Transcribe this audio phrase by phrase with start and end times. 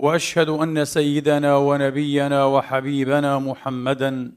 [0.00, 4.32] وأشهد أن سيدنا ونبينا وحبيبنا محمدا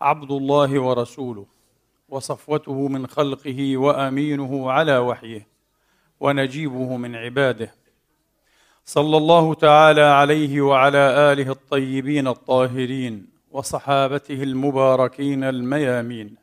[0.00, 1.46] عبد الله ورسوله
[2.08, 5.46] وصفوته من خلقه وأمينه على وحيه
[6.20, 7.74] ونجيبه من عباده.
[8.84, 16.36] صلى الله تعالى عليه وعلى آله الطيبين الطاهرين وصحابته المباركين الميامين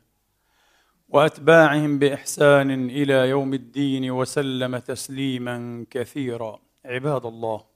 [1.08, 6.58] وأتباعهم بإحسان إلى يوم الدين وسلم تسليما كثيرا.
[6.84, 7.75] عباد الله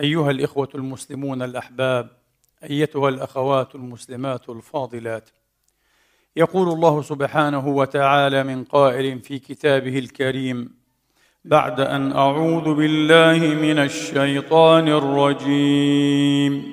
[0.00, 2.08] أيها الإخوة المسلمون الأحباب
[2.70, 5.28] أيتها الأخوات المسلمات الفاضلات
[6.36, 10.70] يقول الله سبحانه وتعالى من قائل في كتابه الكريم
[11.44, 16.72] بعد أن أعوذ بالله من الشيطان الرجيم.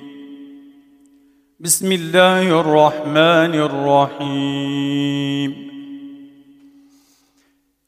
[1.59, 3.55] بسم الله الرحمن
[4.19, 5.70] الرحيم.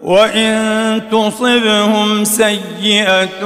[0.00, 3.44] وإن تصبهم سيئة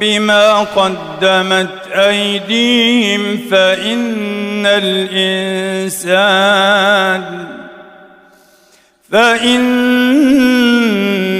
[0.00, 6.26] بما قدمت أيديهم فإن الإنسان
[9.12, 9.62] فإن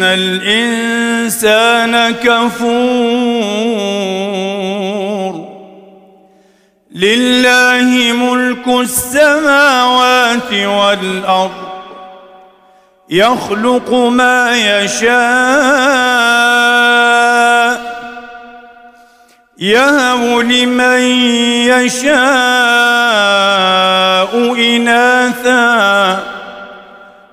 [0.02, 2.66] الإنسان كفور.
[6.94, 11.75] لله ملك السماوات والأرض.
[13.10, 16.26] يخلق ما يشاء
[19.58, 21.00] يهب لمن
[21.70, 22.16] يشاء
[24.76, 26.22] إناثا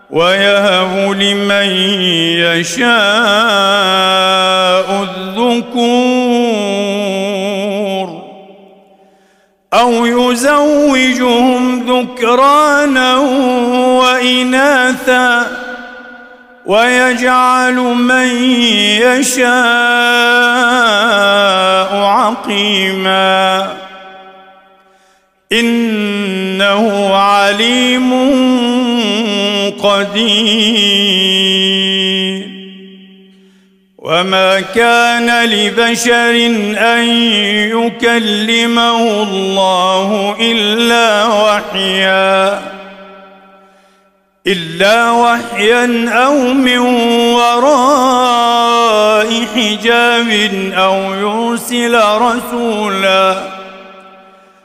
[0.10, 1.66] ويهب لمن
[2.40, 2.94] يشاء
[5.04, 6.54] الذكور.
[9.74, 13.18] أو يزوجهم ذكرانا
[14.00, 15.63] وإناثا.
[16.66, 18.28] ويجعل من
[19.02, 19.44] يشاء
[21.96, 23.68] عقيما.
[25.52, 28.14] إنه عليم
[29.84, 31.24] قدير.
[33.98, 36.36] وما كان لبشر
[36.78, 37.04] أن
[37.72, 42.62] يكلمه الله إلا وحيا.
[44.48, 46.78] إلا وحيا أو من
[47.34, 48.84] وراء
[49.56, 50.30] حجاب
[50.74, 53.44] أو يرسل رسولا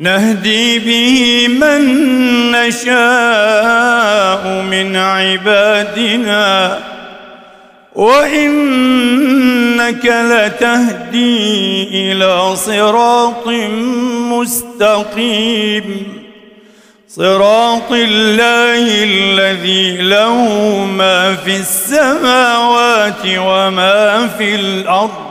[0.00, 1.82] نهدي به من
[2.52, 6.78] نشاء من عبادنا
[7.94, 9.24] وإنك
[10.04, 13.48] لتهدي إلى صراط
[14.32, 15.84] مستقيم.
[17.08, 20.44] صراط الله الذي له
[20.84, 25.30] ما في السماوات وما في الأرض.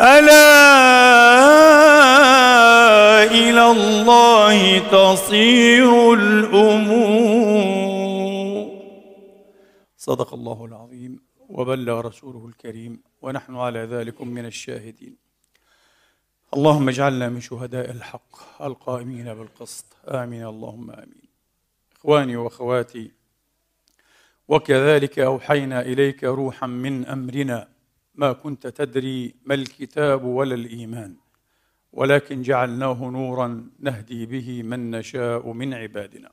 [0.00, 0.38] ألا
[3.22, 7.58] إلى الله تصير الأمور.
[9.96, 15.16] صدق الله العظيم وبلغ رسوله الكريم ونحن على ذلك من الشاهدين.
[16.54, 19.84] اللهم اجعلنا من شهداء الحق القائمين بالقسط.
[20.08, 20.46] آمين.
[20.46, 21.28] اللهم آمين.
[21.96, 23.10] إخواني وأخواتي
[24.48, 27.77] وكذلك أوحينا إليك روحا من أمرنا
[28.18, 31.16] ما كنت تدري ما الكتاب ولا الإيمان
[31.92, 36.30] ولكن جعلناه نورا نهدي به من نشاء من عبادنا.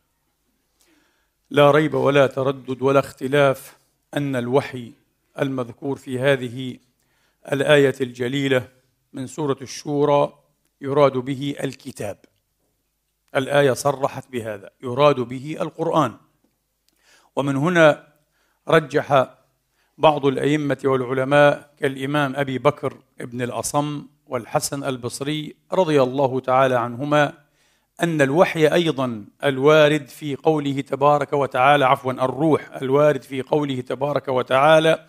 [1.49, 3.77] لا ريب ولا تردد ولا اختلاف
[4.13, 4.91] أن الوحي
[5.39, 6.77] المذكور في هذه
[7.51, 8.67] الآية الجليلة
[9.13, 10.39] من سورة الشورى
[10.81, 12.17] يراد به الكتاب.
[13.35, 16.17] الآية صرحت بهذا يراد به القرآن.
[17.35, 18.07] ومن هنا
[18.67, 19.35] رجح
[19.97, 27.33] بعض الأئمة والعلماء كالإمام أبي بكر ابن الأصم والحسن البصري رضي الله تعالى عنهما
[28.03, 35.05] أن الوحي أيضا الوارد في قوله تبارك وتعالى عفوا الروح الوارد في قوله تبارك وتعالى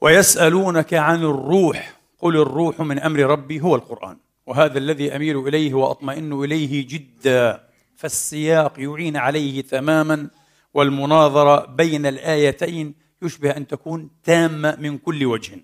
[0.00, 6.32] ويسألونك عن الروح قل الروح من أمر ربي هو القرآن وهذا الذي أميل إليه وأطمئن
[6.32, 10.28] إليه جدا فالسياق يعين عليه تماما
[10.74, 15.60] والمناظرة بين الآيتين يشبه أن تكون تامة من كل وجه.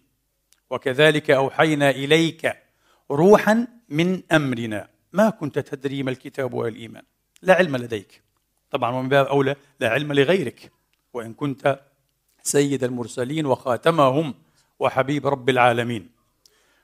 [0.71, 2.53] وكذلك أوحينا إليك
[3.11, 4.89] روحا من أمرنا.
[5.13, 7.03] ما كنت تدري ما الكتاب والإيمان.
[7.43, 8.23] لا علم لديك.
[8.71, 10.73] طبعا ومن باب أولى لا علم لغيرك.
[11.13, 11.81] وإن كنت
[12.43, 14.35] سيد المرسلين وخاتمهم
[14.79, 16.11] وحبيب رب العالمين.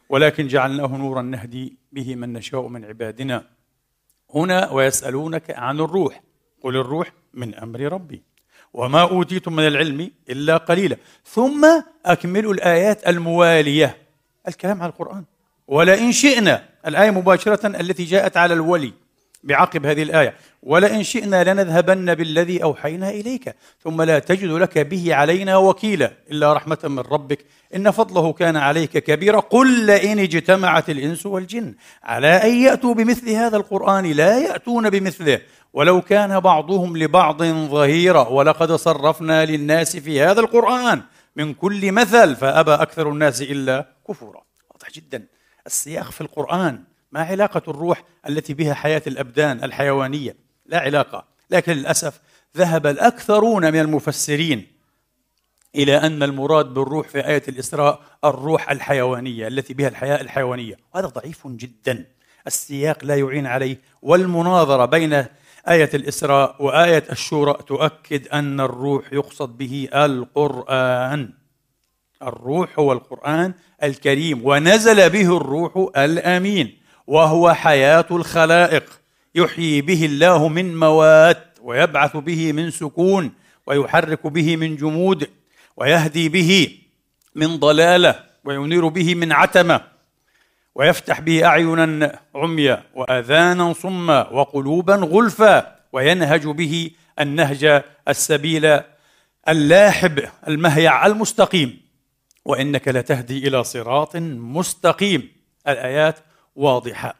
[0.08, 3.46] ولكن جعلناه نورا نهدي به من نشاء من عبادنا.
[4.34, 6.22] هنا ويسألونك عن الروح.
[6.62, 8.22] قل الروح من أمر ربي.
[8.72, 10.96] وما أوتيتم من العلم إلا قليلا.
[11.26, 13.96] ثم أكملوا الآيات الموالية.
[14.48, 15.24] الكلام على القرآن.
[15.68, 18.92] ولئن شئنا الآية مباشرة التي جاءت على الولي
[19.42, 20.34] بعقب هذه الآية.
[20.62, 23.54] ولئن شئنا لنذهبن بالذي أوحينا إليك
[23.84, 27.44] ثم لا تجد لك به علينا وكيلا إلا رحمة من ربك.
[27.74, 31.74] إن فضله كان عليك كبيرا قل لئن اجتمعت الإنس والجن.
[32.02, 35.40] على أن يأتوا بمثل هذا القرآن لا يأتون بمثله.
[35.72, 41.02] ولو كان بعضهم لبعض ظهيرا ولقد صرفنا للناس في هذا القرآن
[41.36, 44.42] من كل مثل فأبى أكثر الناس إلا كفورا.
[44.70, 45.26] واضح جدا.
[45.66, 51.24] السياق في القرآن ما علاقة الروح التي بها حياة الأبدان الحيوانية؟ لا علاقة.
[51.50, 52.20] لكن للأسف
[52.56, 54.66] ذهب الأكثرون من المفسرين
[55.74, 60.76] إلى أن المراد بالروح في آية الإسراء الروح الحيوانية التي بها الحياة الحيوانية.
[60.94, 62.04] وهذا ضعيف جدا.
[62.46, 63.80] السياق لا يعين عليه.
[64.02, 65.24] والمناظرة بين
[65.68, 71.32] آية الإسراء وآية الشورى تؤكد أن الروح يقصد به القرآن.
[72.22, 78.99] الروح هو القرآن الكريم ونزل به الروح الأمين وهو حياة الخلائق.
[79.34, 83.32] يحيي به الله من موات ويبعث به من سكون
[83.66, 85.28] ويحرك به من جمود
[85.76, 86.78] ويهدي به
[87.34, 89.80] من ضلالة وينير به من عتمة
[90.74, 98.80] ويفتح به أعينا عميا وآذانا صما وقلوبا غلفا وينهج به النهج السبيل
[99.48, 101.80] اللاحب المهيع المستقيم.
[102.44, 105.28] وإنك لتهدي إلى صراط مستقيم.
[105.68, 106.18] الآيات
[106.56, 107.19] واضحة.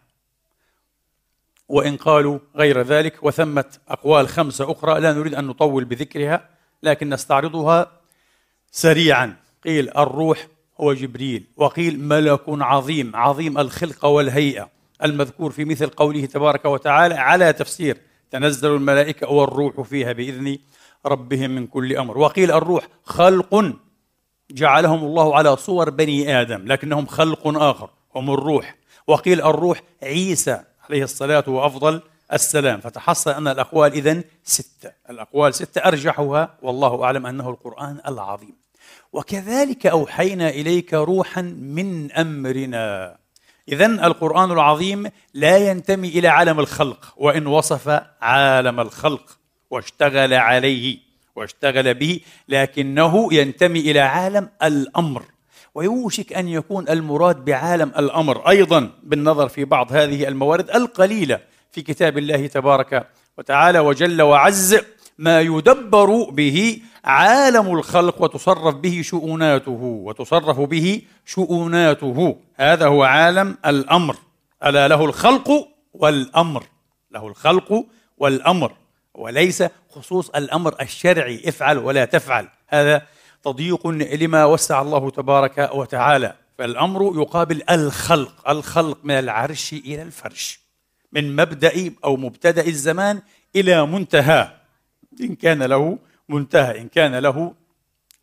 [1.70, 6.48] وإن قالوا غير ذلك وثمه أقوال خمسة أخرى لا نريد أن نطول بذكرها
[6.82, 7.90] لكن نستعرضها
[8.70, 9.36] سريعا.
[9.64, 10.46] قيل الروح
[10.80, 14.68] هو جبريل وقيل ملك عظيم عظيم الخلقه والهيئة.
[15.04, 17.96] المذكور في مثل قوله تبارك وتعالى على تفسير
[18.30, 20.58] تنزل الملائكة والروح فيها بإذن
[21.06, 22.18] ربهم من كل أمر.
[22.18, 23.74] وقيل الروح خلق
[24.50, 28.76] جعلهم الله على صور بني آدم لكنهم خلق آخر هم الروح.
[29.06, 32.80] وقيل الروح عيسى عليه الصلاة وأفضل السلام.
[32.80, 34.92] فتحصل أن الأقوال إذن ستة.
[35.10, 38.56] الأقوال ستة أرجحها والله أعلم أنه القرآن العظيم.
[39.12, 43.16] وكذلك أوحينا إليك روحا من أمرنا.
[43.68, 49.38] إذا القرآن العظيم لا ينتمي إلى عالم الخلق وإن وصف عالم الخلق
[49.70, 50.98] واشتغل عليه
[51.36, 55.22] واشتغل به لكنه ينتمي إلى عالم الأمر.
[55.74, 61.40] ويوشك أن يكون المراد بعالم الأمر أيضا بالنظر في بعض هذه الموارد القليلة
[61.72, 63.06] في كتاب الله تبارك
[63.38, 64.76] وتعالى وجل وعز
[65.18, 72.36] ما يدبر به عالم الخلق وتصرف به شؤوناته وتصرف به شؤوناته.
[72.54, 74.16] هذا هو عالم الأمر.
[74.64, 76.62] ألا له الخلق والأمر.
[77.10, 77.84] له الخلق
[78.18, 78.72] والأمر.
[79.14, 81.42] وليس خصوص الأمر الشرعي.
[81.48, 82.48] افعل ولا تفعل.
[82.68, 83.02] هذا
[83.44, 86.34] تضييق لما وسع الله تبارك وتعالى.
[86.58, 90.60] فالأمر يقابل الخلق الخلق من العرش إلى الفرش
[91.12, 93.22] من مبدأ أو مبتدأ الزمان
[93.56, 94.50] إلى منتهى
[95.20, 97.54] إن كان له منتهى إن كان له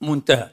[0.02, 0.50] منتهى.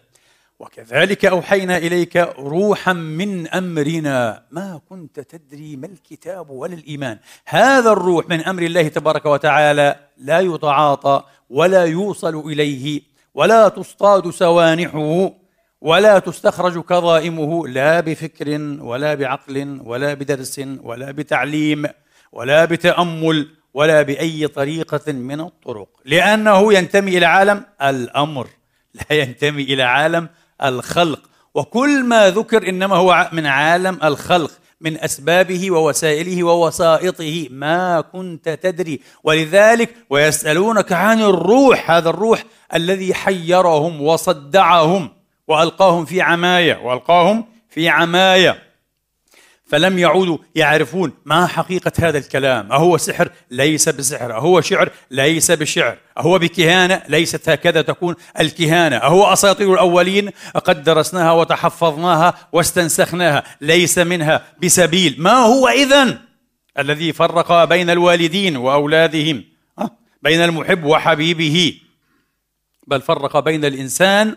[0.59, 7.18] وكذلك أوحينا إليك روحا من أمرنا ما كنت تدري ما الكتاب ولا الإيمان.
[7.47, 15.32] هذا الروح من أمر الله تبارك وتعالى لا يتعاطى ولا يوصل إليه ولا تصطاد سوانحه
[15.80, 21.86] ولا تستخرج كظائمه لا بفكر ولا بعقل ولا بدرس ولا بتعليم
[22.32, 25.88] ولا بتأمل ولا بأي طريقة من الطرق.
[26.04, 28.48] لأنه ينتمي إلى عالم الأمر
[28.94, 30.28] لا ينتمي إلى عالم
[30.64, 31.20] الخلق.
[31.54, 34.50] وكل ما ذكر إنما هو من عالم الخلق.
[34.84, 37.48] من أسبابه ووسائله ووسائطه.
[37.50, 39.00] ما كنت تدري.
[39.24, 41.90] ولذلك ويسألونك عن الروح.
[41.90, 45.08] هذا الروح الذي حيرهم وصدعهم.
[45.48, 46.80] وألقاهم في عماية.
[46.84, 48.63] وألقاهم في عماية.
[49.66, 52.73] فلم يعودوا يعرفون ما حقيقة هذا الكلام.
[52.73, 59.33] أهو سحر ليس بسحر أهو شعر ليس بشعر أهو بكهانة ليست هكذا تكون الكهانة أهو
[59.33, 60.30] أساطير الأولين
[60.64, 65.16] قد درسناها وتحفظناها واستنسخناها ليس منها بسبيل.
[65.18, 66.18] ما هو إذن
[66.78, 69.44] الذي فرق بين الوالدين وأولادهم؟
[70.23, 71.80] بين المحب وحبيبه.
[72.87, 74.37] بل فرق بين الإنسان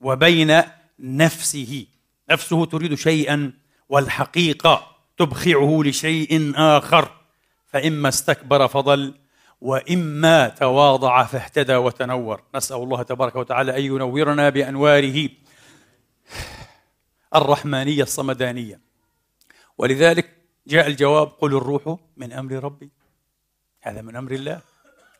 [0.00, 0.62] وبين
[0.98, 1.86] نفسه.
[2.30, 3.52] نفسه تريد شيئا
[3.94, 7.08] والحقيقة تبخعه لشيء آخر
[7.66, 9.14] فإما استكبر فضل
[9.60, 12.42] وإما تواضع فاهتدى وتنور.
[12.54, 15.28] نسأل الله تبارك وتعالى أن ينورنا بأنواره
[17.34, 18.80] الرحمانية الصمدانية.
[19.78, 20.36] ولذلك
[20.66, 22.90] جاء الجواب قل الروح من أمر ربي.
[23.80, 24.60] هذا من أمر الله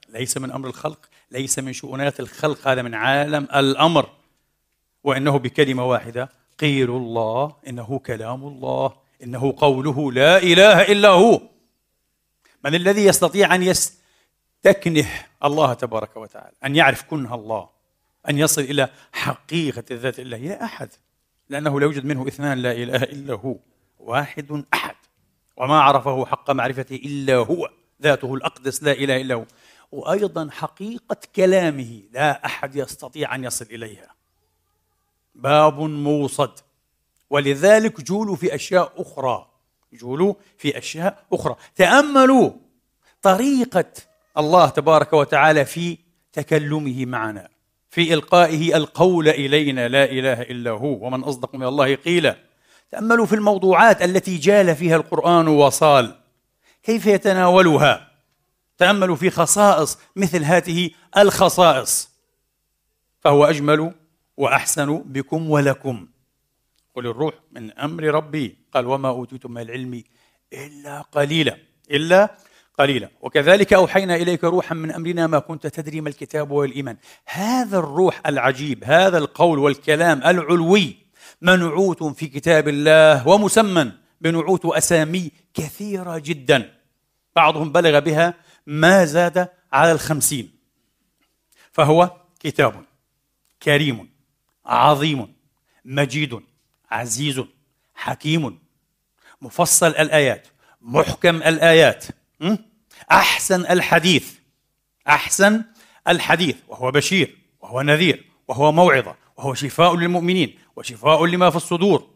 [0.09, 4.09] ليس من أمر الخلق ليس من شؤونات الخلق هذا من عالم الأمر.
[5.05, 8.93] وإنه بكلمة واحدة قيل الله إنه كلام الله
[9.23, 11.41] إنه قوله لا إله إلا هو.
[12.65, 15.07] من الذي يستطيع أن يستكنه
[15.45, 17.69] الله تبارك وتعالى أن يعرف كنه الله
[18.29, 20.89] أن يصل إلى حقيقة الذات الله؟ لا أحد
[21.49, 23.57] لأنه لا يوجد منه اثنان لا إله إلا هو
[23.99, 24.95] واحد أحد.
[25.57, 27.71] وما عرفه حق معرفته إلا هو
[28.03, 29.45] ذاته الأقدس لا إله إلا هو.
[29.93, 34.14] وأيضا حقيقة كلامه لا أحد يستطيع أن يصل إليها.
[35.35, 36.51] باب موصد.
[37.31, 39.47] ولذلك جولوا في أشياء أخرى.
[39.93, 41.57] جولوا في أشياء أخرى.
[41.77, 42.51] تأملوا
[43.23, 43.93] طريقة
[44.39, 45.99] الله تبارك وتعالى في
[46.33, 47.49] تكلمه معنا
[47.91, 52.37] في إلقائه القول إلينا لا إله إلا هو ومن أصدق من الله قيلا.
[52.91, 56.15] تأملوا في الموضوعات التي جال فيها القرآن وصال.
[56.83, 58.11] كيف يتناولها؟
[58.79, 62.11] تأملوا في خصائص مثل هذه الخصائص.
[63.21, 63.95] فهو أجمل
[64.37, 66.09] وأحسن بكم ولكم.
[66.95, 68.57] قل الروح من أمر ربي.
[68.73, 70.03] قال وما أوتيتم من العلم
[70.53, 71.59] إلا قليلا
[71.91, 72.39] إلا
[72.79, 73.11] قليلا.
[73.21, 76.97] وكذلك أوحينا إليك روحا من أمرنا ما كنت تدري ما الكتاب والإيمان.
[77.27, 80.97] هذا الروح العجيب هذا القول والكلام العلوي
[81.43, 86.75] منعوت في كتاب الله ومسمى بنعوت أسامي كثيرة جدا.
[87.37, 88.35] بعضهم بلغ بها
[88.67, 90.51] ما زاد على الخمسين.
[91.73, 92.11] فهو
[92.41, 92.85] كتاب
[93.63, 94.14] كريم.
[94.67, 95.35] عظيم
[95.85, 96.41] مجيد
[96.91, 97.43] عزيز
[97.95, 98.59] حكيم.
[99.43, 100.49] مفصل الآيات
[100.83, 102.05] محكم الآيات.
[103.11, 104.35] أحسن الحديث
[105.09, 105.65] أحسن
[106.09, 106.57] الحديث.
[106.69, 112.09] وهو بشير وهو نذير وهو موعظة وهو شفاء للمؤمنين وشفاء لما في الصدور.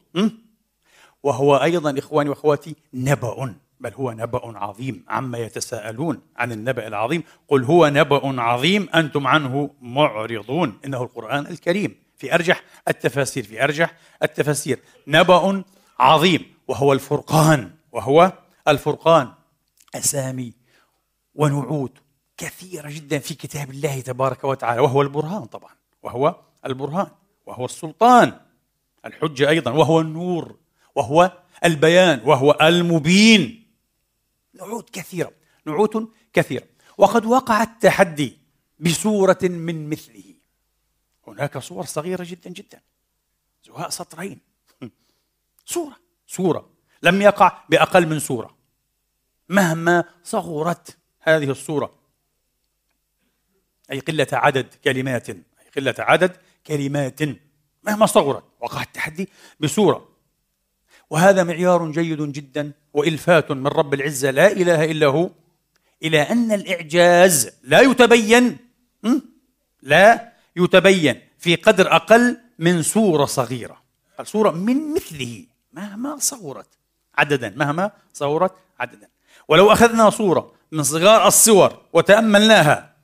[1.22, 7.22] وهو أيضا إخواني وأخواتي نبأ بل هو نبأ عظيم عما يتساءلون عن النبأ العظيم.
[7.48, 10.78] قل هو نبأ عظيم أنتم عنه معرضون.
[10.84, 12.07] إنه القرآن الكريم.
[12.18, 14.80] في أرجح التفاسير في أرجح التفاسير.
[15.06, 15.64] نبأ
[15.98, 18.32] عظيم وهو الفرقان وهو
[18.68, 19.32] الفرقان.
[19.94, 20.52] أسامي
[21.34, 21.92] ونعوت
[22.36, 25.72] كثيرة جدا في كتاب الله تبارك وتعالى وهو البرهان طبعا
[26.02, 27.10] وهو البرهان
[27.46, 28.40] وهو السلطان.
[29.04, 30.56] الحجة أيضا وهو النور
[30.94, 31.32] وهو
[31.64, 33.66] البيان وهو المبين.
[34.54, 35.32] نعوت كثيرة
[35.66, 36.64] نعوت كثيرة.
[36.98, 38.38] وقد وقع التحدي
[38.80, 40.27] بسورة من مثله.
[41.32, 42.80] هناك صور صغيرة جدا جدا.
[43.66, 44.40] زهاء سطرين.
[45.74, 45.96] صورة.
[46.26, 46.70] صورة.
[47.02, 48.56] لم يقع بأقل من صورة.
[49.48, 51.98] مهما صغرت هذه الصورة.
[53.90, 55.30] أي قلة عدد كلمات.
[55.30, 55.44] أي
[55.76, 57.20] قلة عدد كلمات.
[57.82, 58.44] مهما صغرت.
[58.60, 59.28] وقع التحدي
[59.60, 60.08] بصورة.
[61.10, 64.30] وهذا معيار جيد جدا وإلفات من رب العزة.
[64.30, 65.30] لا إله إلا هو.
[66.02, 68.58] إلى أن الإعجاز لا يتبين.
[69.82, 73.82] لا يتبين في قدر أقل من صورة صغيرة.
[74.22, 76.66] صورة من مثله مهما صغرت
[77.14, 79.08] عددا مهما صغرت عددا.
[79.48, 82.96] ولو أخذنا صورة من صغار الصور وتأملناها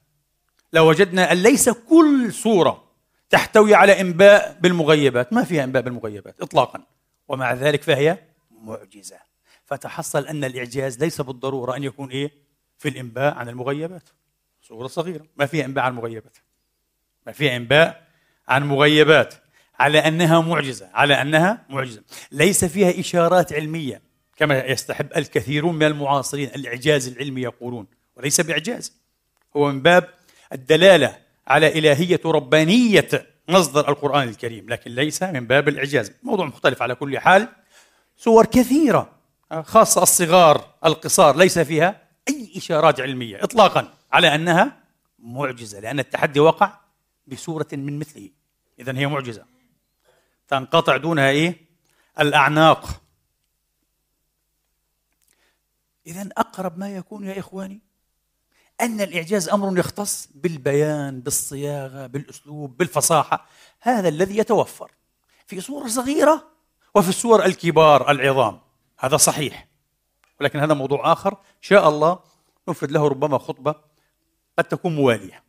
[0.72, 2.84] لوجدنا أن ليس كل صورة
[3.30, 5.32] تحتوي على إنباء بالمغيبات.
[5.32, 6.82] ما فيها إنباء بالمغيبات إطلاقا.
[7.28, 8.18] ومع ذلك فهي
[8.50, 9.18] معجزة.
[9.66, 12.32] فتحصل أن الإعجاز ليس بالضرورة أن يكون إيه؟
[12.78, 14.08] في الإنباء عن المغيبات.
[14.62, 16.36] صورة صغيرة ما فيها إنباء عن المغيبات.
[17.26, 18.04] ما فيها إنباء
[18.48, 19.34] عن مغيبات
[19.78, 22.02] على أنها معجزة على أنها معجزة.
[22.32, 24.02] ليس فيها إشارات علمية
[24.36, 28.92] كما يستحب الكثيرون من المعاصرين الإعجاز العلمي يقولون وليس بإعجاز.
[29.56, 30.08] هو من باب
[30.52, 31.16] الدلالة
[31.46, 33.08] على إلهية ربانية
[33.48, 36.12] مصدر القرآن الكريم لكن ليس من باب الإعجاز.
[36.22, 37.48] موضوع مختلف على كل حال.
[38.16, 39.10] صور كثيرة
[39.62, 44.76] خاصة الصغار القصار ليس فيها أي إشارات علمية إطلاقا على أنها
[45.18, 46.83] معجزة لأن التحدي وقع
[47.26, 48.30] بصورة من مثله.
[48.78, 49.44] إذا هي معجزة.
[50.48, 51.66] تنقطع دونها إيه؟
[52.20, 53.02] الأعناق.
[56.06, 57.80] إذا أقرب ما يكون يا إخواني
[58.80, 63.46] أن الإعجاز أمر يختص بالبيان بالصياغة بالأسلوب بالفصاحة.
[63.80, 64.90] هذا الذي يتوفر
[65.46, 66.48] في صورة صغيرة
[66.94, 68.60] وفي الصور الكبار العظام.
[68.98, 69.68] هذا صحيح.
[70.40, 71.36] ولكن هذا موضوع آخر.
[71.60, 72.18] شاء الله
[72.68, 73.74] نفرد له ربما خطبة
[74.58, 75.43] قد تكون موالية.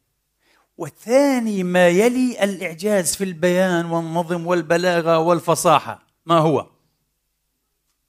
[0.77, 6.03] وثاني ما يلي الإعجاز في البيان والنظم والبلاغة والفصاحة.
[6.25, 6.67] ما هو؟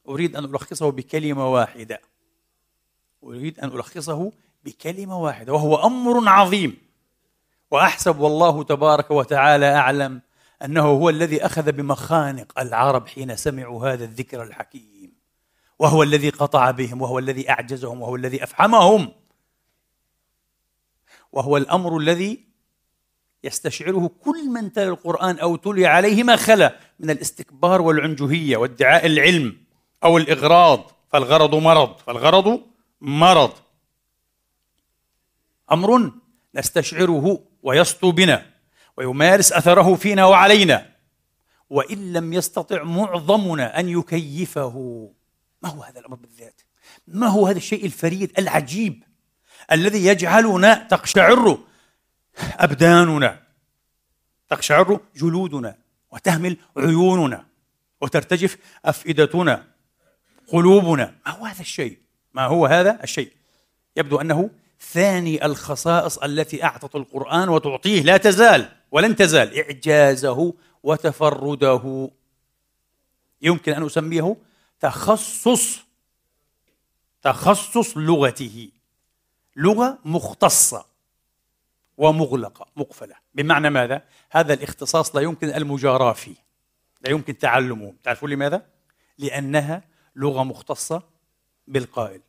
[0.08, 2.00] أريد أن ألخصه بكلمة واحدة.
[3.24, 4.32] أريد أن ألخصه
[4.64, 6.76] بكلمة واحدة وهو أمر عظيم.
[7.70, 10.22] وأحسب والله تبارك وتعالى أعلم
[10.64, 15.12] أنه هو الذي أخذ بمخانق العرب حين سمعوا هذا الذكر الحكيم.
[15.78, 19.12] وهو الذي قطع بهم وهو الذي أعجزهم وهو الذي أفحمهم.
[21.32, 22.45] وهو الأمر الذي
[23.46, 29.56] يستشعره كل من تلا القرآن أو تلي عليه ما خلا من الاستكبار والعنجهية وادعاء العلم
[30.04, 30.90] أو الإغراض.
[31.08, 32.60] فالغرض مرض فالغرض
[33.00, 33.52] مرض.
[35.72, 36.12] أمر
[36.54, 38.46] نستشعره ويسطو بنا
[38.96, 40.96] ويمارس أثره فينا وعلينا.
[41.70, 45.08] وإن لم يستطع معظمنا أن يكيفه
[45.62, 46.60] ما هو هذا الأمر بالذات؟
[47.08, 49.02] ما هو هذا الشيء الفريد العجيب
[49.72, 51.58] الذي يجعلنا تقشعر
[52.38, 53.42] أبداننا
[54.48, 55.78] تقشعر جلودنا
[56.10, 57.46] وتهمل عيوننا
[58.00, 59.66] وترتجف أفئدتنا
[60.48, 61.14] قلوبنا.
[61.26, 61.98] ما هو هذا الشيء؟
[62.34, 63.32] ما هو هذا الشيء؟
[63.96, 68.02] يبدو أنه ثاني الخصائص التي أعطت القرآن وتعطيه.
[68.02, 69.58] لا تزال ولن تزال.
[69.58, 72.10] إعجازه وتفرده.
[73.42, 74.36] يمكن أن أسميه
[74.80, 75.78] تخصص
[77.22, 78.70] تخصص لغته.
[79.56, 80.95] لغة مختصة.
[81.96, 83.14] ومغلقة مقفلة.
[83.34, 86.36] بمعنى ماذا؟ هذا الاختصاص لا يمكن المجاراة فيه.
[87.00, 87.94] لا يمكن تعلمه.
[88.04, 88.66] تعرفون لماذا؟
[89.18, 89.82] لأنها
[90.16, 91.02] لغة مختصة
[91.68, 92.20] بالقائل.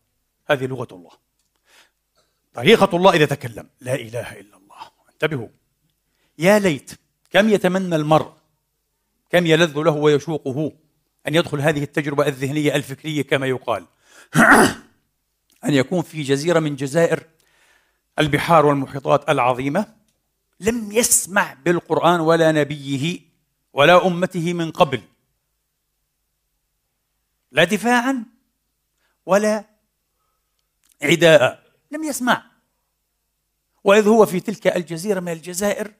[0.50, 1.12] هذه لغة الله.
[2.54, 3.70] طريقة الله إذا تكلم.
[3.82, 4.92] لا إله إلا الله.
[5.14, 5.48] انتبهوا.
[6.38, 6.92] يا ليت
[7.32, 8.32] كم يتمنى المرء
[9.30, 10.72] كم يلذ له ويشوقه
[11.28, 13.86] أن يدخل هذه التجربة الذهنية الفكرية كما يقال
[15.66, 17.24] أن يكون في جزيرة من جزائر
[18.20, 19.96] البحار والمحيطات العظيمة
[20.60, 23.20] لم يسمع بالقرآن ولا نبيه
[23.74, 25.02] ولا أمته من قبل.
[27.52, 28.26] لا دفاعا
[29.26, 29.66] ولا
[31.02, 32.44] عداء لم يسمع.
[33.84, 35.94] وإذ هو في تلك الجزيرة من الجزائر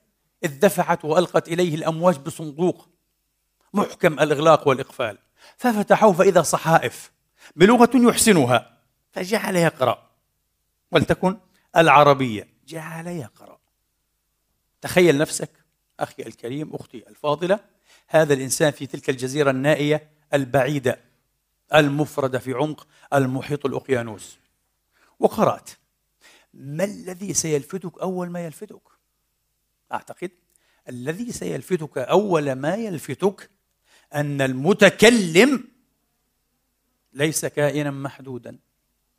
[0.44, 2.90] إذ دفعت وألقت إليه الأمواج بصندوق
[3.74, 5.18] محكم الإغلاق والإقفال.
[5.58, 7.12] ففتحوه فإذا صحائف
[7.56, 8.78] بلغة يحسنها
[9.12, 10.12] فجعل يقرأ.
[10.92, 11.38] ولتكن
[11.76, 12.48] العربية.
[12.68, 13.60] جعل يقرأ.
[14.82, 15.50] تخيل نفسك
[16.00, 17.60] أخي الكريم أختي الفاضلة
[18.08, 21.00] هذا الإنسان في تلك الجزيرة النائية البعيدة
[21.76, 24.38] المفردة في عمق المحيط الأقيانوس.
[25.20, 25.70] وقرأت.
[26.54, 28.82] ما الذي سيلفتك أول ما يلفتك؟
[29.92, 30.32] أعتقد
[30.90, 33.50] الذي سيلفتك أول ما يلفتك
[34.14, 35.68] أن المتكلم
[37.14, 38.60] ليس كائنا محدودا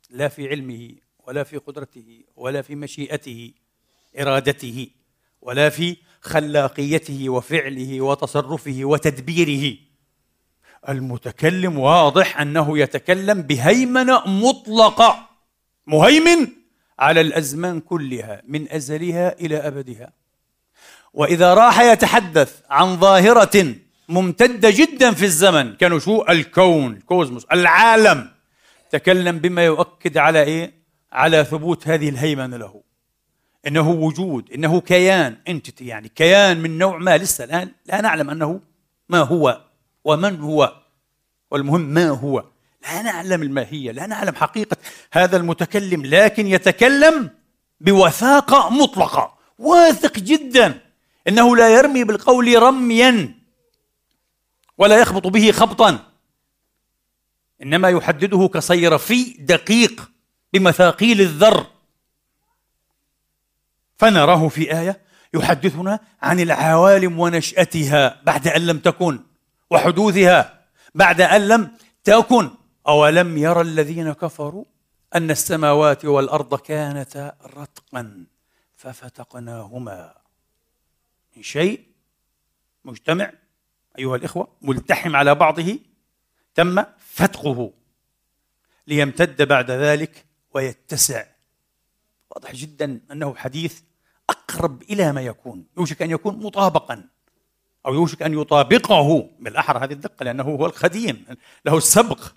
[0.09, 0.95] لا في علمه.
[1.29, 3.51] ولا في قدرته ولا في مشيئته
[4.19, 4.87] إرادته
[5.41, 9.77] ولا في خلاقيته وفعله وتصرفه وتدبيره.
[10.89, 15.29] المتكلم واضح أنه يتكلم بهيمنة مطلقة
[15.87, 16.47] مهيمن
[16.99, 20.13] على الأزمان كلها من أزلها إلى أبدها.
[21.13, 23.75] وإذا راح يتحدث عن ظاهرة
[24.09, 28.31] ممتدة جدا في الزمن شو؟ الكون الكوزموس العالم.
[28.91, 30.78] تكلم بما يؤكد على إيه؟
[31.11, 32.83] على ثبوت هذه الهيمنة له.
[33.67, 38.61] إنه وجود إنه كيان انتتي يعني كيان من نوع ما لسه الآن لا نعلم أنه
[39.09, 39.61] ما هو
[40.03, 40.75] ومن هو.
[41.51, 42.43] والمهم ما هو.
[42.83, 44.77] لا نعلم الماهية لا نعلم حقيقة
[45.11, 47.29] هذا المتكلم لكن يتكلم
[47.79, 50.81] بوثاقة مطلقة واثق جدا.
[51.27, 53.35] إنه لا يرمي بالقول رميا
[54.77, 55.99] ولا يخبط به خبطا.
[57.63, 60.11] إنما يحدده كصيرفي دقيق.
[60.53, 61.67] بمثاقيل الذر.
[63.97, 65.01] فنراه في آية
[65.33, 69.19] يحدثنا عن العوالم ونشأتها بعد أن لم تكن
[69.69, 71.71] وحدوثها بعد أن لم
[72.03, 72.51] تكن.
[72.87, 74.65] أولم يرى الذين كفروا
[75.15, 78.25] أن السماوات والأرض كانتا رتقا
[78.75, 80.13] ففتقناهما.
[81.35, 81.85] من شيء
[82.85, 83.31] مجتمع
[83.99, 85.79] أيها الإخوة ملتحم على بعضه
[86.55, 87.73] تم فتقه
[88.87, 91.25] ليمتد بعد ذلك ويتسع.
[92.29, 93.79] واضح جدا أنه حديث
[94.29, 95.65] أقرب إلى ما يكون.
[95.77, 97.05] يوشك أن يكون مطابقا
[97.85, 99.85] أو يوشك أن يطابقه بالأحرى.
[99.85, 101.25] هذه الدقة لأنه هو القديم
[101.65, 102.33] له السبق.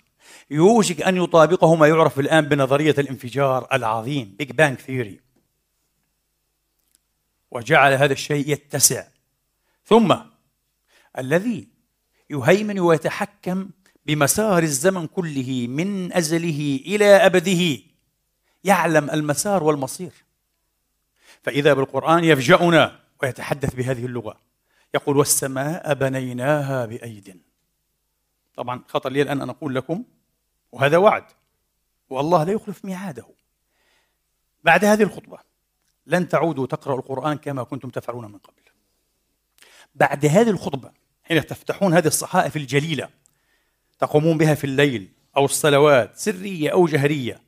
[0.51, 5.19] يوشك أن يطابقه ما يعرف الآن بنظرية الانفجار العظيم Big Bang Theory
[7.51, 9.07] وجعل هذا الشيء يتسع.
[9.85, 10.15] ثم
[11.17, 11.67] الذي
[12.29, 13.69] يهيمن ويتحكم
[14.05, 17.92] بمسار الزمن كله من أزله إلى أبده.
[18.63, 20.11] يعلم المسار والمصير.
[21.43, 24.39] فإذا بالقرآن يفجأنا ويتحدث بهذه اللغة
[24.93, 27.41] يقول والسماء بنيناها بأيد.
[28.55, 30.03] طبعا خطر لي الآن أن أقول لكم
[30.71, 31.23] وهذا وعد
[32.09, 33.25] والله لا يخلف ميعاده.
[34.63, 35.37] بعد هذه الخطبة
[36.07, 38.61] لن تعودوا تقرأوا القرآن كما كنتم تفعلون من قبل.
[39.95, 40.91] بعد هذه الخطبة
[41.23, 43.09] حين تفتحون هذه الصحائف الجليلة
[43.99, 47.41] تقومون بها في الليل أو الصلوات سرية أو جهرية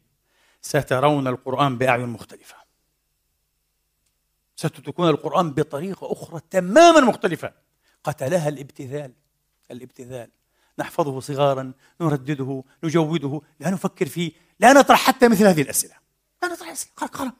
[0.65, 2.55] سترون القرآن بأعين مختلفة.
[4.55, 7.53] ستدركون القرآن بطريقة أخرى تماما مختلفة.
[8.03, 9.13] قتلها الابتذال.
[9.71, 10.29] الابتذال.
[10.79, 15.95] نحفظه صغارا نردده نجوده لا نفكر فيه لا نطرح حتى مثل هذه الأسئلة.
[16.43, 16.93] لا نطرح أسئلة.
[16.95, 17.31] قرأ قرأ.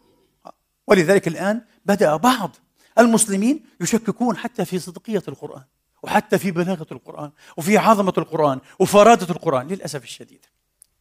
[0.88, 2.56] ولذلك الآن بدأ بعض
[2.98, 5.64] المسلمين يشككون حتى في صدقية القرآن
[6.04, 9.68] وحتى في بلاغة القرآن وفي عظمة القرآن وفرادة القرآن.
[9.68, 10.46] للأسف الشديد.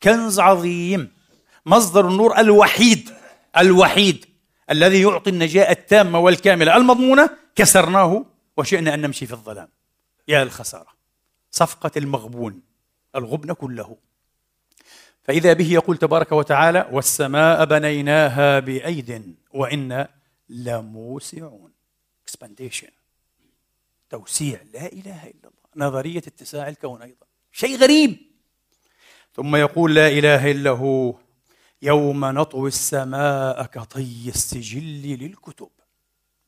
[0.03, 1.24] كنز عظيم.
[1.66, 3.11] مصدر النور الوحيد
[3.57, 4.27] الوحيد
[4.70, 6.77] الذي يعطي النجاة التامة والكاملة.
[6.77, 8.24] المضمونة كسرناه
[8.57, 9.68] وشئنا أن نمشي في الظلام.
[10.29, 10.94] يا الخسارة
[11.50, 12.62] صفقة المغبون
[13.16, 13.96] الغبن كله.
[15.24, 20.09] فإذا به يقول تبارك وتعالى والسماء بنيناها بأيد وإنا
[20.48, 21.72] لموسعون.
[22.31, 22.90] Expansion
[24.11, 24.61] توسيع.
[24.74, 25.88] لا إله إلا الله.
[25.88, 27.27] نظرية اتساع الكون أيضا.
[27.53, 28.16] شيء غريب.
[29.37, 31.14] ثم يقول لا إله إلا هو.
[31.85, 35.68] يوم نطوي السماء كطي السجل للكتب.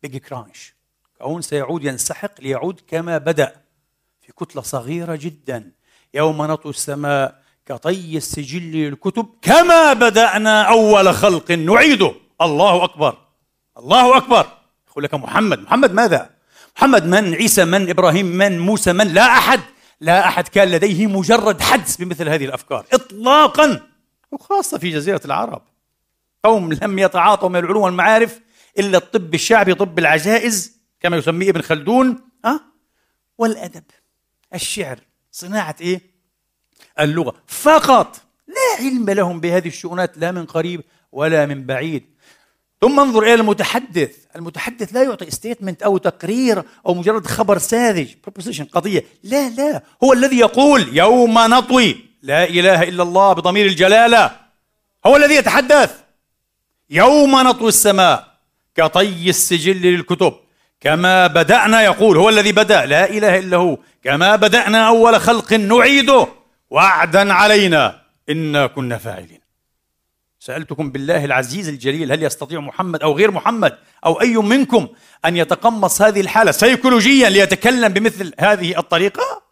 [0.02, 0.74] بيج كرانش
[1.18, 3.52] كون سيعود ينسحق ليعود كما بدأ.
[4.20, 5.72] في كتلة صغيرة جدا.
[6.14, 12.14] يوم نطوي السماء كطي السجل للكتب كما بدأنا أول خلق نعيده.
[12.40, 13.18] الله أكبر.
[13.78, 14.46] الله أكبر.
[14.88, 15.58] يقول لك محمد.
[15.58, 16.30] محمد ماذا؟
[16.76, 19.60] محمد من؟ عيسى من؟ إبراهيم من؟ موسى من؟ لا أحد.
[20.00, 22.84] لا أحد كان لديه مجرد حدس بمثل هذه الأفكار.
[22.92, 23.95] إطلاقا.
[24.32, 25.62] وخاصة في جزيرة العرب.
[26.44, 28.40] قوم لم يتعاطوا من العلوم والمعارف
[28.78, 32.60] إلا الطب الشعبي طب العجائز كما يسميه ابن خلدون أه؟
[33.38, 33.84] والأدب
[34.54, 34.98] الشعر
[35.32, 36.00] صناعة إيه؟
[37.00, 37.34] اللغة.
[37.46, 42.06] فقط لا علم لهم بهذه الشؤونات لا من قريب ولا من بعيد.
[42.80, 48.64] ثم انظر إلى المتحدث، المتحدث لا يعطي statement أو تقرير أو مجرد خبر ساذج، proposition
[48.64, 52.05] قضية، لا لا، هو الذي يقول يوم نطوي.
[52.22, 54.30] لا إله إلا الله بضمير الجلالة.
[55.06, 55.94] هو الذي يتحدث.
[56.90, 58.36] يوم نطوي السماء
[58.74, 60.34] كطي السجل للكتب.
[60.80, 62.86] كما بدأنا يقول هو الذي بدأ.
[62.86, 63.78] لا إله إلا هو.
[64.04, 66.28] كما بدأنا أول خلق نعيده.
[66.70, 68.02] وعدا علينا.
[68.30, 69.40] إنا كنا فاعلين.
[70.40, 74.88] سألتكم بالله العزيز الجليل هل يستطيع محمد أو غير محمد أو أي منكم
[75.24, 79.45] أن يتقمص هذه الحالة سيكولوجيا ليتكلم بمثل هذه الطريقة؟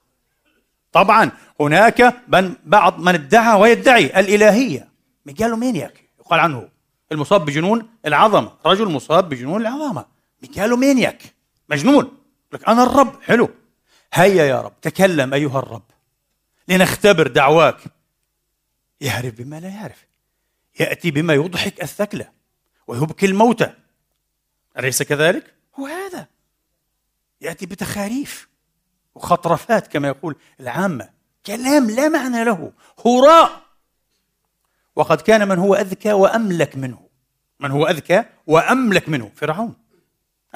[0.94, 1.30] طبعا
[1.60, 4.88] هناك من بعض من ادعى ويدعي الإلهية.
[5.26, 6.68] megalomaniac يقال عنه
[7.12, 10.06] المصاب بجنون العظمة رجل مصاب بجنون العظمة.
[10.42, 11.22] megalomaniac
[11.68, 12.18] مجنون.
[12.52, 13.22] لك أنا الرب.
[13.22, 13.50] حلو.
[14.12, 15.82] هيا يا رب تكلم أيها الرب.
[16.68, 17.80] لنختبر دعواك.
[19.00, 20.06] يعرف بما لا يعرف.
[20.80, 22.28] يأتي بما يضحك الثكلة
[22.86, 23.72] ويبكي الموتى.
[24.78, 26.26] أليس كذلك؟ هو هذا.
[27.40, 28.48] يأتي بتخاريف.
[29.14, 31.08] وخطرفات كما يقول العامة.
[31.46, 32.72] كلام لا معنى له.
[33.06, 33.62] هراء.
[34.96, 37.08] وقد كان من هو أذكى وأملك منه.
[37.60, 39.30] من هو أذكى وأملك منه.
[39.36, 39.74] فرعون.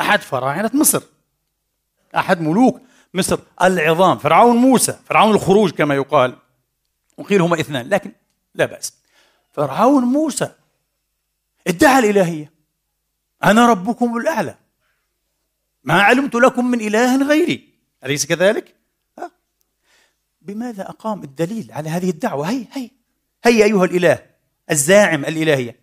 [0.00, 1.02] أحد فراعنة مصر.
[2.16, 2.80] أحد ملوك
[3.14, 4.18] مصر العظام.
[4.18, 4.98] فرعون موسى.
[5.04, 6.36] فرعون الخروج كما يقال.
[7.16, 8.12] وقيل هما اثنان لكن
[8.54, 8.94] لا بأس.
[9.52, 10.50] فرعون موسى.
[11.66, 12.52] ادعى الإلهية.
[13.44, 14.54] أنا ربكم الأعلى.
[15.84, 17.67] ما علمت لكم من إله غيري.
[18.04, 18.74] أليس كذلك؟
[19.18, 19.30] ها؟
[20.42, 22.90] بماذا أقام الدليل على هذه الدعوة؟ هي هي
[23.44, 24.26] هي أيها الإله
[24.70, 25.80] الزاعم الإلهية.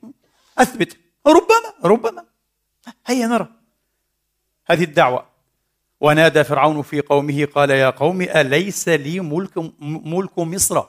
[0.57, 0.97] أثبت.
[1.27, 2.25] ربما ربما.
[3.05, 3.47] هيا نرى.
[4.65, 5.25] هذه الدعوة.
[5.99, 10.83] ونادى فرعون في قومه قال يا قوم أليس لي ملك ملك مصر؟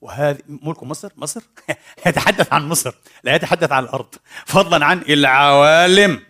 [0.00, 1.42] وهذه ملك مصر؟ مصر؟
[2.06, 4.14] يتحدث عن مصر لا يتحدث عن الأرض.
[4.46, 6.22] فضلا عن العوالم.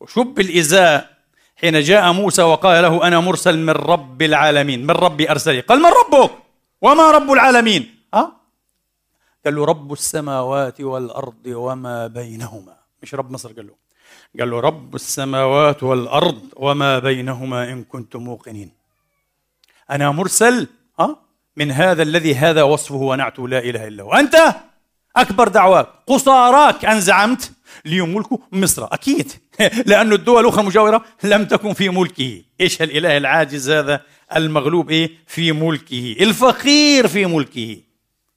[0.00, 1.11] وشب الإزاء
[1.62, 4.86] حين جاء موسى وقال له أنا مرسل من رب العالمين.
[4.86, 5.60] من ربي أرسلي.
[5.60, 6.30] قال من ربك؟
[6.82, 8.32] وما رب العالمين؟ ها؟
[9.44, 12.76] قال له رب السماوات والأرض وما بينهما.
[13.02, 13.74] مش رب مصر؟ قال له.
[14.40, 18.72] قال له رب السماوات والأرض وما بينهما إن كنتم موقنين.
[19.90, 20.68] أنا مرسل
[21.00, 21.16] ها؟
[21.56, 24.12] من هذا الذي هذا وصفه ونعته لا إله إلا هو.
[24.12, 24.34] أنت
[25.16, 25.88] أكبر دعواك.
[26.06, 27.52] قصاراك أن زعمت
[27.84, 29.32] ليهم ملك مصر أكيد.
[29.86, 32.42] لأن الدول الأخرى المجاورة لم تكن في ملكه.
[32.60, 34.02] إيش الإله العاجز هذا؟
[34.36, 36.16] المغلوب إيه؟ في ملكه.
[36.20, 37.80] الفقير في ملكه.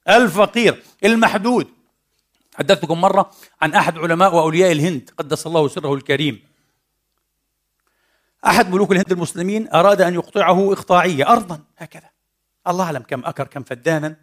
[0.08, 1.68] الفقير المحدود.
[2.54, 3.30] حدثتكم مرة
[3.62, 6.42] عن أحد علماء وأولياء الهند قدس الله سره الكريم.
[8.46, 12.10] أحد ملوك الهند المسلمين أراد أن يقطعه إقطاعية أرضا هكذا.
[12.68, 14.16] الله أعلم كم أكر كم فدانا.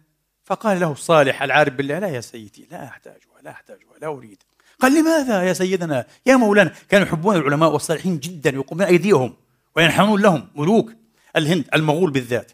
[0.44, 4.42] فقال له الصالح العارف بالله لا يا سيدي لا أحتاجها لا أحتاجها لا أريد.
[4.80, 9.34] قال لماذا يا سيدنا؟ يا مولانا كانوا يحبون العلماء والصالحين جدا يقومون أيديهم
[9.76, 10.92] وينحنون لهم ملوك
[11.36, 12.52] الهند المغول بالذات.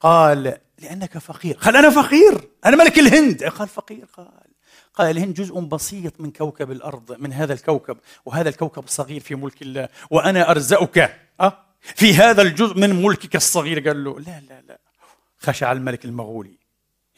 [0.00, 1.54] قال لأنك فقير.
[1.56, 3.44] قال أنا فقير أنا ملك الهند.
[3.44, 4.52] قال فقير قال.
[4.94, 9.62] قال الهند جزء بسيط من كوكب الأرض من هذا الكوكب وهذا الكوكب صغير في ملك
[9.62, 13.88] الله وأنا أرزقك أه؟ في هذا الجزء من ملكك الصغير.
[13.88, 14.78] قال له لا لا لا.
[15.38, 16.58] خشع الملك المغولي.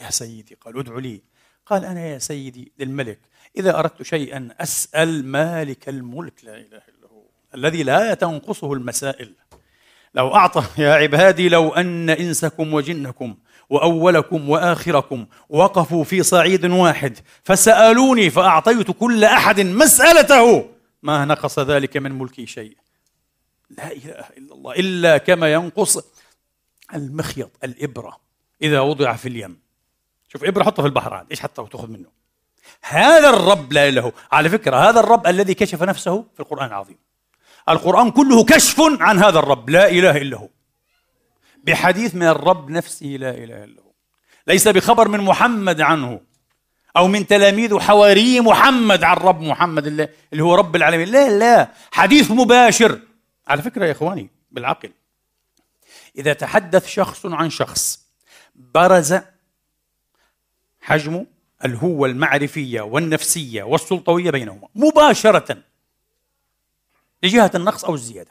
[0.01, 1.23] يا سيدي قال ادعو لي.
[1.67, 3.19] قال أنا يا سيدي للملك
[3.57, 7.23] إذا أردت شيئا أسأل مالك الملك لا إله إلا هو
[7.55, 9.35] الذي لا تنقصه المسائل.
[10.15, 13.37] لو أعطى يا عبادي لو أن إنسكم وجنكم
[13.71, 20.71] وأولكم وآخركم وقفوا في صعيد واحد فسألوني فأعطيت كل أحد مسألته.
[21.03, 22.77] ما نقص ذلك من ملكي شيء.
[23.71, 25.99] لا إله إلا الله إلا كما ينقص
[26.95, 28.21] المخيط الإبرة
[28.63, 29.59] إذا وضع في اليم.
[30.29, 32.24] شوف إبرة حطها في البحر عاد إيش حتى وتأخذ منه؟
[32.83, 34.13] هذا الرب لا إله هو.
[34.49, 36.99] فكرة هذا الرب الذي كشف نفسه في القرآن العظيم.
[37.69, 40.49] القرآن كله كشف عن هذا الرب لا إله إلا هو.
[41.65, 43.93] بحديث من الرب نفسه لا إله إلا هو.
[44.47, 46.21] ليس بخبر من محمد عنه
[46.97, 49.87] أو من تلاميذ حواري محمد عن رب محمد
[50.33, 51.09] اللي هو رب العالمين.
[51.09, 51.69] لا لا.
[51.93, 53.01] حديث مباشر.
[53.49, 54.93] على فكرة يا إخواني بالعقل.
[56.19, 58.07] إذا تحدث شخص عن شخص
[58.55, 59.15] برز
[60.81, 61.27] حجم
[61.65, 65.57] الهوة المعرفية والنفسية والسلطوية بينهما مباشرة
[67.23, 68.31] لجهة النقص أو الزيادة.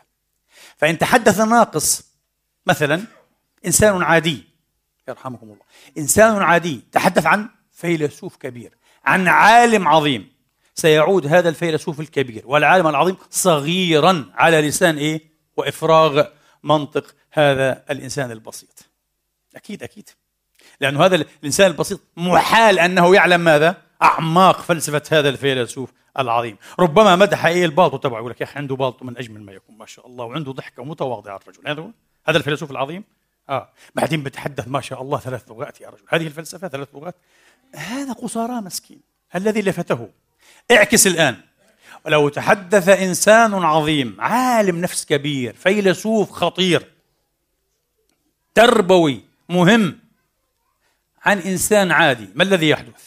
[0.78, 2.04] فإن تحدث ناقص
[2.66, 3.04] مثلا
[3.66, 4.44] إنسان عادي
[5.08, 5.64] يرحمكم الله
[5.98, 10.34] إنسان عادي تحدث عن فيلسوف كبير عن عالم عظيم
[10.76, 15.22] سيعود هذا الفيلسوف الكبير والعالم العظيم صغيرا على لسان إيه؟
[15.58, 16.26] وإفراغ
[16.64, 18.86] منطق هذا الإنسان البسيط.
[19.56, 20.10] أكيد أكيد.
[20.82, 26.58] لأنه هذا الإنسان البسيط محال أنه يعلم ماذا؟ أعماق فلسفة هذا الفيلسوف العظيم.
[26.80, 29.78] ربما مدح إيه البالطو تبعه يقول لك يا أخي عنده بالطو من أجمل ما يكون
[29.78, 31.68] ما شاء الله وعنده ضحكة متواضعة الرجل.
[31.68, 31.92] هذا
[32.26, 33.04] هذا الفيلسوف العظيم؟
[33.50, 33.70] آه.
[33.96, 36.04] بعدين بتحدث ما شاء الله ثلاث لغات يا رجل.
[36.08, 37.16] هذه الفلسفة ثلاث لغات.
[37.76, 39.02] هذا قصارى مسكين
[39.36, 40.10] الذي لفته.
[40.72, 41.38] اعكس الآن.
[42.06, 46.86] ولو تحدث إنسان عظيم عالم نفس كبير فيلسوف خطير
[48.56, 50.00] تربوي مهم
[51.26, 52.30] عن إنسان عادي.
[52.36, 53.02] ما الذي يحدث؟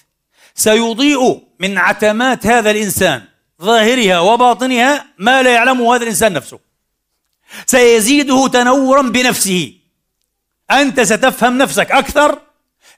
[0.55, 3.23] سيضيء من عتمات هذا الإنسان
[3.63, 6.59] ظاهرها وباطنها ما لا يعلمه هذا الإنسان نفسه.
[7.67, 9.75] سيزيده تنورا بنفسه.
[10.71, 12.41] أنت ستفهم نفسك أكثر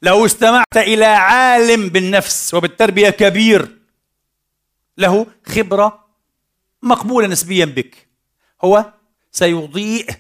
[0.02, 3.78] لو استمعت إلى عالم بالنفس وبالتربية كبير.
[4.98, 6.04] له خبرة
[6.83, 8.09] مقبولة نسبيا بك.
[8.64, 8.92] هو
[9.33, 10.11] سيضيء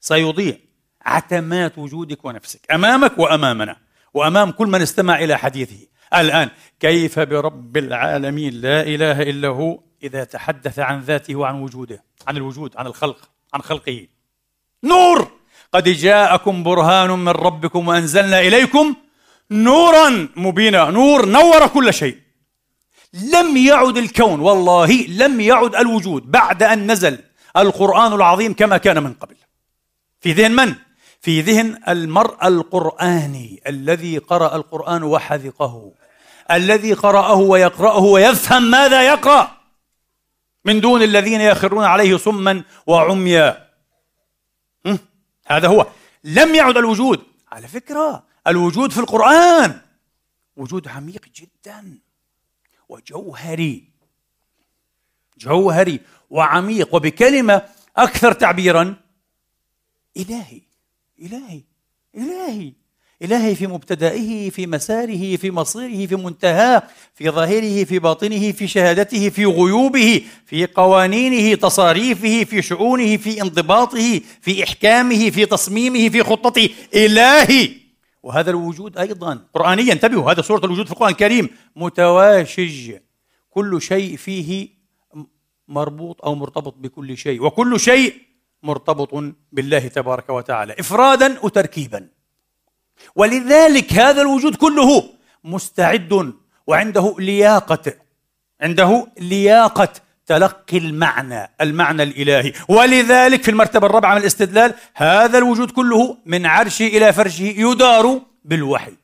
[0.00, 0.60] سيضيء
[1.02, 3.83] عتمات وجودك ونفسك أمامك وأمامنا.
[4.14, 5.86] وأمام كل من استمع إلى حديثه.
[6.14, 6.50] الآن
[6.80, 12.76] كيف برب العالمين لا إله إلا هو إذا تحدث عن ذاته وعن وجوده عن الوجود
[12.76, 14.06] عن الخلق عن خلقه؟
[14.84, 15.30] نور!
[15.72, 18.94] قد جاءكم برهان من ربكم وأنزلنا إليكم
[19.50, 22.18] نورا مبينا نور نور كل شيء.
[23.32, 27.18] لم يعد الكون والله لم يعد الوجود بعد أن نزل
[27.56, 29.36] القرآن العظيم كما كان من قبل.
[30.20, 30.74] في ذهن من؟
[31.24, 35.92] في ذهن المرء القرآني الذي قرأ القرآن وحذقه
[36.50, 39.60] الذي قرأه ويقرأه ويفهم ماذا يقرأ.
[40.64, 43.68] من دون الذين يخرون عليه صما وعميا.
[45.46, 45.86] هذا هو.
[46.24, 47.22] لم يعد الوجود.
[47.52, 49.80] على فكرة الوجود في القرآن.
[50.56, 51.98] وجود عميق جدا.
[52.88, 53.88] وجوهري.
[55.38, 57.62] جوهري وعميق وبكلمة
[57.96, 58.96] أكثر تعبيرا
[60.16, 60.63] إلهي.
[61.24, 61.62] إلهي
[62.16, 62.72] إلهي
[63.22, 66.82] إلهي في مبتدئه في مساره في مصيره في منتهاه
[67.14, 74.20] في ظاهره في باطنه في شهادته في غيوبه في قوانينه تصاريفه في شؤونه في انضباطه
[74.40, 77.70] في إحكامه في تصميمه في خطته إلهي!
[78.22, 82.92] وهذا الوجود أيضا قرآنيا انتبهوا هذا سورة الوجود في القرآن الكريم متواشج.
[83.50, 84.68] كل شيء فيه
[85.68, 87.42] مربوط أو مرتبط بكل شيء.
[87.42, 88.14] وكل شيء
[88.64, 92.08] مرتبط بالله تبارك وتعالى إفرادا وتركيبا.
[93.16, 95.04] ولذلك هذا الوجود كله
[95.44, 96.34] مستعد
[96.66, 97.92] وعنده لياقة
[98.60, 99.92] عنده لياقة
[100.26, 102.52] تلقي المعنى المعنى الإلهي.
[102.68, 108.96] ولذلك في المرتبة الرابعة من الاستدلال هذا الوجود كله من عرشه إلى فرشه يدار بالوحي.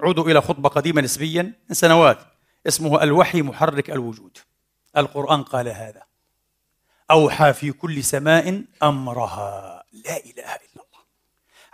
[0.00, 2.18] عودوا إلى خطبة قديمة نسبيا من سنوات
[2.66, 4.38] اسمه الوحي محرك الوجود.
[4.96, 6.02] القرآن قال هذا.
[7.10, 9.84] أوحى في كل سماء أمرها.
[9.92, 11.04] لا إله إلا الله.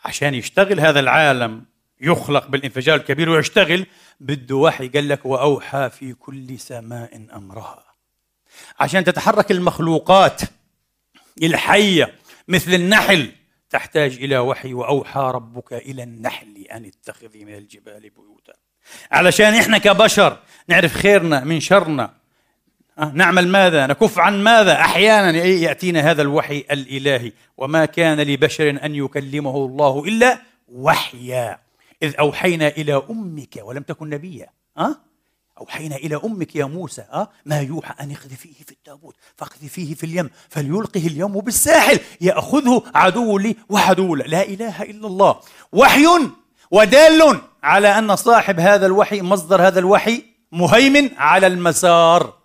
[0.04, 1.64] عشان يشتغل هذا العالم
[2.00, 3.86] يخلق بالانفجار الكبير ويشتغل
[4.20, 4.88] بده وحي.
[4.88, 7.84] قال لك وأوحى في كل سماء أمرها.
[8.80, 10.40] عشان تتحرك المخلوقات
[11.42, 12.14] الحية
[12.48, 13.32] مثل النحل
[13.70, 14.74] تحتاج إلى وحي.
[14.74, 18.52] وأوحى ربك إلى النحل أن اتخذي من الجبال بيوتا.
[19.10, 20.38] علشان إحنا كبشر
[20.68, 22.19] نعرف خيرنا من شرنا.
[23.08, 27.32] نعمل ماذا؟ نكف عن ماذا؟ أحيانا يأتينا هذا الوحي الإلهي.
[27.56, 31.58] وما كان لبشر أن يكلمه الله إلا وحيا.
[32.02, 34.48] إذ أوحينا إلى أمك ولم تكن نبيا.
[34.78, 34.96] أه؟
[35.60, 37.02] أوحينا إلى أمك يا موسى.
[37.12, 43.38] أه؟ ما يوحى أن اقذفيه في التابوت فاقذفيه في اليم فليلقه اليوم بالساحل يأخذه عدو
[43.38, 45.40] لي وعدو لا إله إلا الله.
[45.72, 46.06] وحي
[46.70, 52.39] ودال على أن صاحب هذا الوحي مصدر هذا الوحي مهيمن على المسار.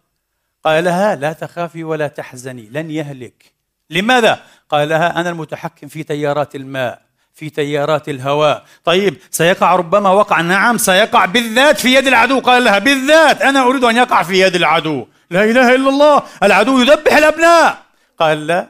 [0.66, 3.54] قال لها لا تخافي ولا تحزني لن يهلك.
[3.90, 7.02] لماذا؟ قال لها أنا المتحكم في تيارات الماء
[7.34, 8.66] في تيارات الهواء.
[8.84, 10.42] طيب سيقع ربما وقع.
[10.42, 12.40] نعم سيقع بالذات في يد العدو.
[12.40, 15.08] قال لها بالذات أنا أريد أن يقع في يد العدو.
[15.30, 17.84] لا إله إلا الله العدو يذبح الأبناء.
[18.18, 18.68] قال لا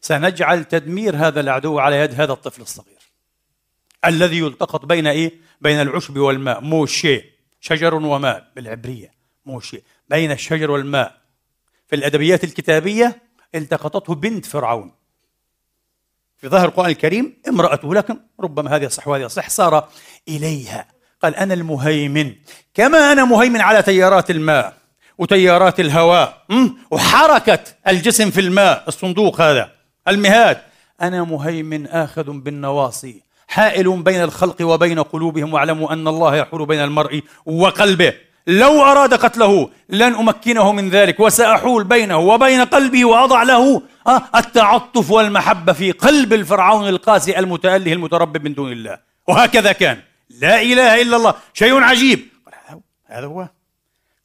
[0.00, 2.96] سنجعل تدمير هذا العدو على يد هذا الطفل الصغير.
[4.04, 6.60] الذي يلتقط بين إيه؟ بين العشب والماء.
[6.60, 7.24] موشي
[7.60, 9.12] شجر وماء بالعبرية.
[9.46, 9.82] موشي.
[10.08, 11.16] بين الشجر والماء.
[11.88, 13.22] في الأدبيات الكتابية
[13.54, 14.92] التقطته بنت فرعون.
[16.36, 19.88] في ظاهر القرآن الكريم امرأته لكن ربما هذه صح وهذه صح صار
[20.28, 20.86] إليها.
[21.22, 22.34] قال أنا المهيمن.
[22.74, 24.76] كما أنا مهيمن على تيارات الماء
[25.18, 26.46] وتيارات الهواء
[26.90, 29.72] وحركة الجسم في الماء الصندوق هذا
[30.08, 30.62] المهاد.
[31.02, 37.22] أنا مهيمن آخذ بالنواصي حائل بين الخلق وبين قلوبهم واعلموا أن الله يحول بين المرء
[37.46, 38.14] وقلبه.
[38.46, 43.82] لو أراد قتله لن أمكنه من ذلك وسأحول بينه وبين قلبه وأضع له
[44.36, 48.98] التعطف والمحبة في قلب الفرعون القاسي المتأله المتربب من دون الله.
[49.28, 49.98] وهكذا كان.
[50.30, 51.34] لا إله إلا الله.
[51.54, 52.20] شيء عجيب.
[53.06, 53.48] هذا هو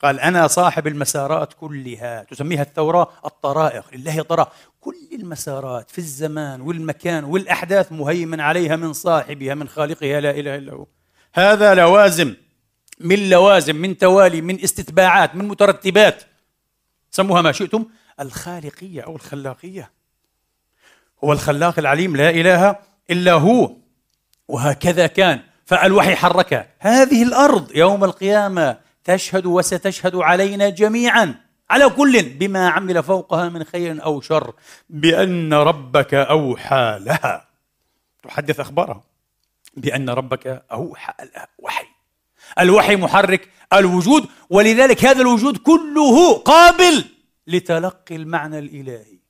[0.02, 3.84] قال أنا صاحب المسارات كلها تسميها الثوراء الطرائق.
[3.94, 4.50] لله طرائق.
[4.82, 10.74] كل المسارات في الزمان والمكان والأحداث مهيمن عليها من صاحبها من خالقها لا إله إلا
[10.74, 10.86] هو.
[11.34, 12.36] هذا لوازم.
[13.04, 16.24] من لوازم من توالي من استتباعات من مترتبات.
[17.12, 17.86] سموها ما شئتم
[18.20, 19.92] الخالقية أو الخلاقية.
[21.24, 22.76] هو الخلاق العليم لا إله
[23.10, 23.76] إلا هو
[24.48, 25.42] وهكذا كان.
[25.66, 31.36] فالوحي حركها هذه الأرض يوم القيامة تشهد وستشهد علينا جميعا
[31.70, 34.54] على كل بما عمل فوقها من خير أو شر
[34.90, 37.48] بأن ربك أوحى لها.
[38.24, 39.04] تحدث أخبارها.
[39.78, 41.48] بأن ربك أوحى لها.
[41.60, 41.86] وحي.
[42.60, 47.06] الوحي محرك الوجود ولذلك هذا الوجود كله قابل
[47.48, 49.22] لتلقي المعنى الإلهي.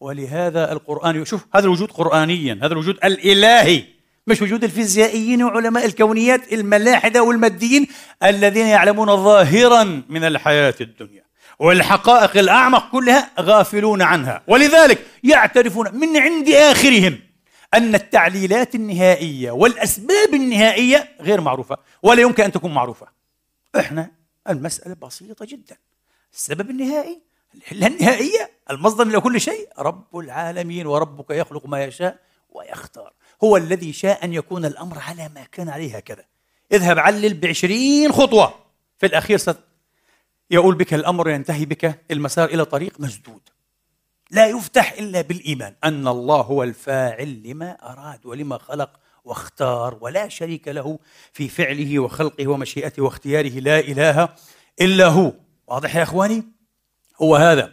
[0.00, 3.84] ولهذا القرآن شوف هذا الوجود قرانيا هذا الوجود الإلهي
[4.26, 7.86] مش وجود الفيزيائيين وعلماء الكونيات الملاحدة والماديين
[8.22, 11.24] الذين يعلمون ظاهرا من الحياة الدنيا
[11.58, 14.42] والحقائق الأعمق كلها غافلون عنها.
[14.46, 17.18] ولذلك يعترفون من عند آخرهم
[17.74, 23.06] أن التعليلات النهائية والأسباب النهائية غير معروفة ولا يمكن أن تكون معروفة.
[23.78, 24.10] إحنا
[24.48, 25.76] المسألة بسيطة جدا.
[26.32, 27.20] السبب النهائي
[27.54, 32.18] العله النهائية المصدر لكل شيء رب العالمين وربك يخلق ما يشاء
[32.50, 33.12] ويختار.
[33.44, 36.24] هو الذي شاء أن يكون الأمر على ما كان عليه هكذا.
[36.72, 38.54] اذهب علل بعشرين خطوة.
[38.98, 39.58] في الأخير ست
[40.50, 43.40] يقول بك الأمر ينتهي بك المسار إلى طريق مسدود.
[44.30, 45.74] لا يفتح إلا بالإيمان.
[45.84, 50.98] أن الله هو الفاعل لما أراد ولما خلق واختار ولا شريك له
[51.32, 53.48] في فعله وخلقه ومشيئته واختياره.
[53.60, 54.28] لا إله
[54.80, 55.32] إلا هو.
[55.66, 56.44] واضح يا إخواني؟
[57.22, 57.72] هو هذا.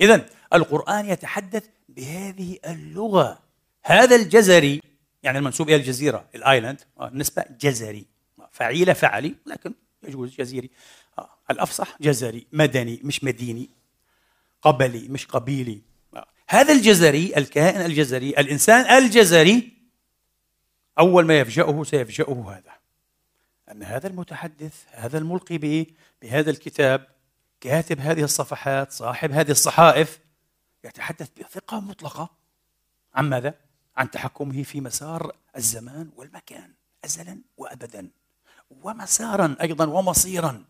[0.00, 3.38] اذا القرآن يتحدث بهذه اللغة.
[3.84, 4.80] هذا الجزري
[5.22, 6.80] يعني المنسوب إلى الجزيرة الآيلاند
[7.12, 8.06] نسبة جزري.
[8.52, 9.74] فعيلة فعلي لكن
[10.08, 10.70] يجوز جزيري.
[11.50, 13.70] الأفصح جزري مدني مش مديني.
[14.64, 15.82] قبلي مش قبيلي.
[16.48, 19.72] هذا الجزري الكائن الجزري الإنسان الجزري
[20.98, 22.74] أول ما يفجأه سيفجأه هذا.
[23.70, 25.86] أن هذا المتحدث هذا الملقي به
[26.22, 27.06] بهذا الكتاب
[27.60, 30.18] كاتب هذه الصفحات صاحب هذه الصحائف
[30.84, 32.30] يتحدث بثقة مطلقة.
[33.14, 33.54] عن ماذا؟
[33.96, 36.72] عن تحكمه في مسار الزمان والمكان
[37.04, 38.10] ازلا وابدا.
[38.70, 40.64] ومسارا أيضا ومصيرا.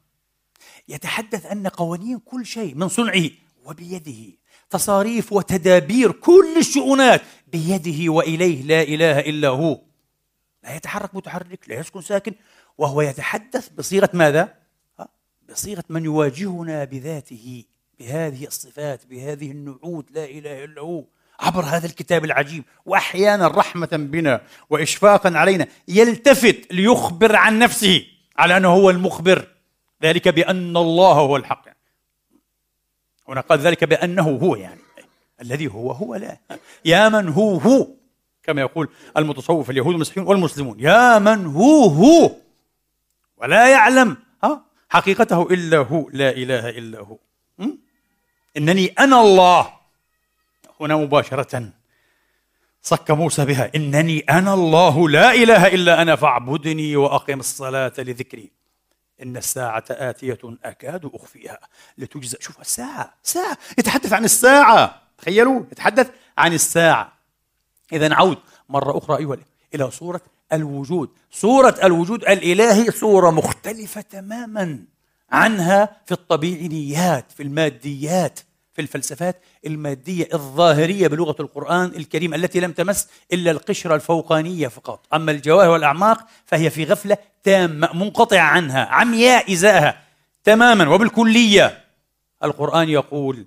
[0.89, 3.31] يتحدث أن قوانين كل شيء من صنعه
[3.65, 4.37] وبيده.
[4.71, 8.63] تصاريف وتدابير كل الشؤونات بيده وإليه.
[8.63, 9.81] لا إله إلا هو.
[10.65, 12.35] لا يتحرك متحرك لا يسكن ساكن.
[12.79, 14.55] وهو يتحدث بصيغة ماذا؟
[15.49, 17.65] بصيغة من يواجهنا بذاته
[17.99, 20.11] بهذه الصفات بهذه النعوت.
[20.11, 21.05] لا إله إلا هو.
[21.41, 22.65] عبر هذا الكتاب العجيب.
[22.87, 24.41] وأحيانا رحمة بنا
[24.71, 28.07] وإشفاقا علينا يلتفت ليخبر عن نفسه
[28.37, 29.49] على أنه هو المخبر.
[30.03, 31.74] ذلك بأن الله هو الحق.
[33.29, 34.81] هنا قال ذلك بأنه هو يعني
[35.41, 36.39] الذي هو هو لا.
[36.85, 37.87] يا من هو هو
[38.43, 42.31] كما يقول المتصوف اليهود والمسيحيون والمسلمون يا من هو هو
[43.37, 47.19] ولا يعلم ها حقيقته إلا هو لا إله إلا هو.
[48.57, 49.73] إنني أنا الله.
[50.81, 51.69] هنا مباشرة
[52.83, 58.51] صك موسى بها إنني أنا الله لا إله إلا أنا فاعبدني وأقم الصلاة لذكري.
[59.23, 61.59] إن الساعة آتية أكاد أخفيها.
[61.99, 63.59] لتجزى شوف الساعة ساعة.
[63.79, 65.03] يتحدث عن الساعة.
[65.19, 67.13] تخيلوا يتحدث عن الساعة.
[67.93, 68.39] إذا نعود
[68.69, 69.37] مرة أخرى أيها
[69.75, 70.21] إلى صورة
[70.53, 71.11] الوجود.
[71.31, 74.85] صورة الوجود الإلهي صورة مختلفة تماما
[75.31, 78.41] عنها في الطبيعيات في الماديات.
[78.75, 85.07] في الفلسفات المادية الظاهرية بلغة القرآن الكريم التي لم تمس إلا القشرة الفوقانية فقط.
[85.15, 90.03] أما الجواهر والأعماق فهي في غفلة تامة منقطعة عنها عمياء إزاءها
[90.45, 90.89] تماما.
[90.89, 91.85] وبالكلية
[92.45, 93.47] القرآن يقول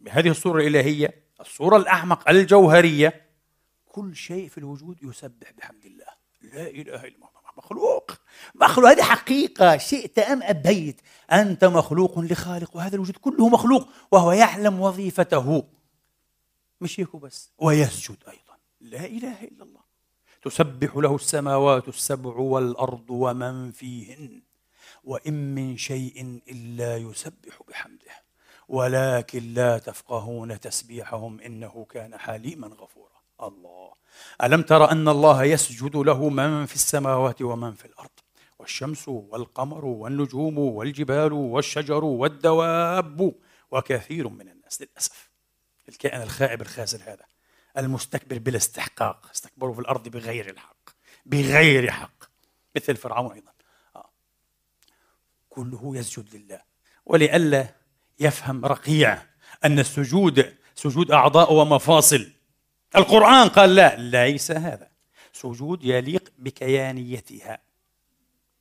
[0.00, 3.22] بهذه الصورة الإلهية الصورة الأعمق الجوهرية
[3.86, 6.06] كل شيء في الوجود يسبح بحمد الله.
[6.42, 7.97] لا إله إلا الله مخلوق.
[8.54, 11.00] مخلوق هذه حقيقة شئت أم أبيت.
[11.32, 15.64] أنت مخلوق لخالق وهذا الوجود كله مخلوق وهو يعلم وظيفته.
[16.80, 18.58] مش هيك بس ويسجد أيضا.
[18.80, 19.80] لا إله إلا الله.
[20.42, 24.42] تسبح له السماوات السبع والأرض ومن فيهن.
[25.04, 28.28] وإن من شيء إلا يسبح بحمده.
[28.68, 33.18] ولكن لا تفقهون تسبيحهم إنه كان حليما غفورا.
[33.42, 33.92] الله.
[34.42, 38.10] ألم تر أن الله يسجد له من في السماوات ومن في الأرض؟
[38.58, 43.34] والشمس والقمر والنجوم والجبال والشجر والدواب
[43.70, 45.30] وكثير من الناس للأسف.
[45.88, 47.24] الكائن الخائب الخاسر هذا
[47.78, 50.90] المستكبر بلا استحقاق استكبروا في الأرض بغير الحق
[51.26, 52.24] بغير حق
[52.76, 53.52] مثل فرعون أيضا.
[53.96, 54.10] آه.
[55.48, 56.60] كله يسجد لله
[57.06, 57.74] ولئلا
[58.20, 59.22] يفهم رقيع
[59.64, 62.32] أن السجود سجود أعضاء ومفاصل.
[62.96, 64.90] القرآن قال لا ليس هذا.
[65.32, 67.67] سجود يليق بكيانيتها.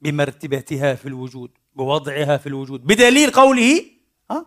[0.01, 3.85] بمرتبتها في الوجود بوضعها في الوجود بدليل قوله
[4.31, 4.45] ها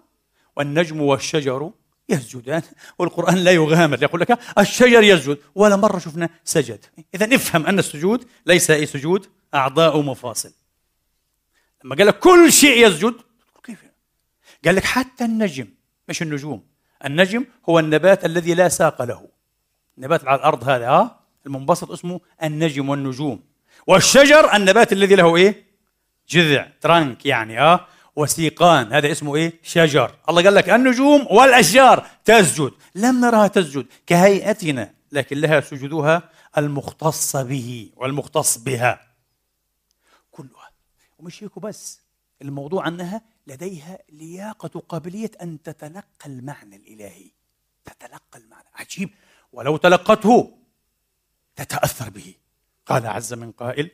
[0.56, 1.72] والنجم والشجر
[2.08, 2.62] يسجدان
[2.98, 6.84] والقرآن لا يغامر يقول لك الشجر يسجد ولا مرة شفنا سجد.
[7.14, 10.52] إذا نفهم أن السجود ليس أي سجود أعضاء ومفاصل
[11.84, 13.14] لما قال لك كل شيء يسجد
[13.64, 13.84] كيف؟
[14.64, 15.68] قال لك حتى النجم
[16.08, 16.66] مش النجوم.
[17.04, 19.28] النجم هو النبات الذي لا ساق له.
[19.98, 23.49] نبات على الأرض هذا ها المنبسط اسمه النجم والنجوم.
[23.86, 25.64] والشجر النبات الذي له إيه؟
[26.28, 30.16] جذع ترنك يعني آه؟ وسيقان هذا اسمه إيه؟ شجر.
[30.28, 32.72] الله قال لك النجوم والأشجار تسجد.
[32.94, 39.00] لم نرها تسجد كهيئتنا لكن لها سجودها المختصة به والمختص بها.
[40.30, 40.70] كلها.
[41.18, 42.00] ومش هيك بس
[42.42, 47.30] الموضوع أنها لديها لياقة قابلية أن تتلقى المعنى الإلهي.
[47.84, 48.68] تتلقى المعنى.
[48.74, 49.10] عجيب.
[49.52, 50.58] ولو تلقته
[51.56, 52.34] تتأثر به.
[52.90, 53.90] قال عز من قائل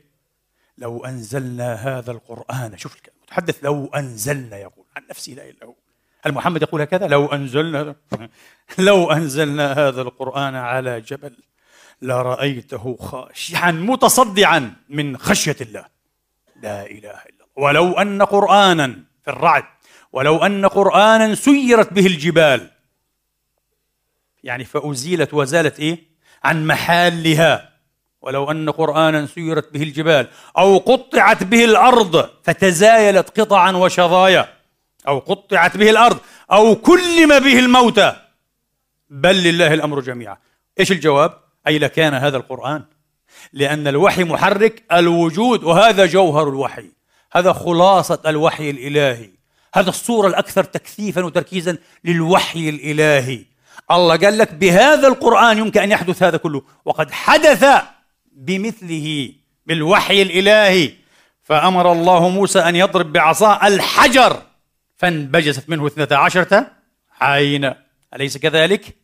[0.77, 5.75] لو أنزلنا هذا القرآن شوف المتحدث لو أنزلنا يقول عن نفسه لا إلا هو.
[6.21, 7.95] هل محمد يقول هكذا؟ لو أنزلنا
[8.77, 11.37] لو أنزلنا هذا القرآن على جبل
[12.01, 15.85] لرأيته خاشعا متصدعا من خشية الله.
[16.61, 17.47] لا إله إلا الله.
[17.55, 19.63] ولو أن قرآنا في الرعد
[20.13, 22.71] ولو أن قرآنا سيرت به الجبال.
[24.43, 26.07] يعني فأزيلت وزالت إيه؟
[26.43, 27.76] عن محلها.
[28.27, 34.53] ولو أن قرآنا سيرت به الجبال أو قطعت به الأرض فتزايلت قطعا وشظايا
[35.07, 36.17] أو قطعت به الأرض
[36.51, 38.15] أو كلم به الموتى.
[39.09, 40.37] بل لله الأمر جميعا.
[40.79, 41.33] إيش الجواب؟
[41.67, 42.83] أي لكان هذا القرآن.
[43.53, 46.89] لأن الوحي محرك الوجود وهذا جوهر الوحي.
[47.31, 49.29] هذا خلاصة الوحي الإلهي.
[49.73, 53.45] هذا الصورة الأكثر تكثيفا وتركيزا للوحي الإلهي.
[53.91, 56.61] الله قال لك بهذا القرآن يمكن أن يحدث هذا كله.
[56.85, 57.65] وقد حدث
[58.37, 59.33] بمثله
[59.65, 60.91] بالوحي الإلهي.
[61.43, 64.41] فأمر الله موسى أن يضرب بعصاه الحجر
[64.97, 66.71] فانبجست منه اثنتا عشرة
[67.21, 67.77] عينا.
[68.15, 68.97] أليس كذلك؟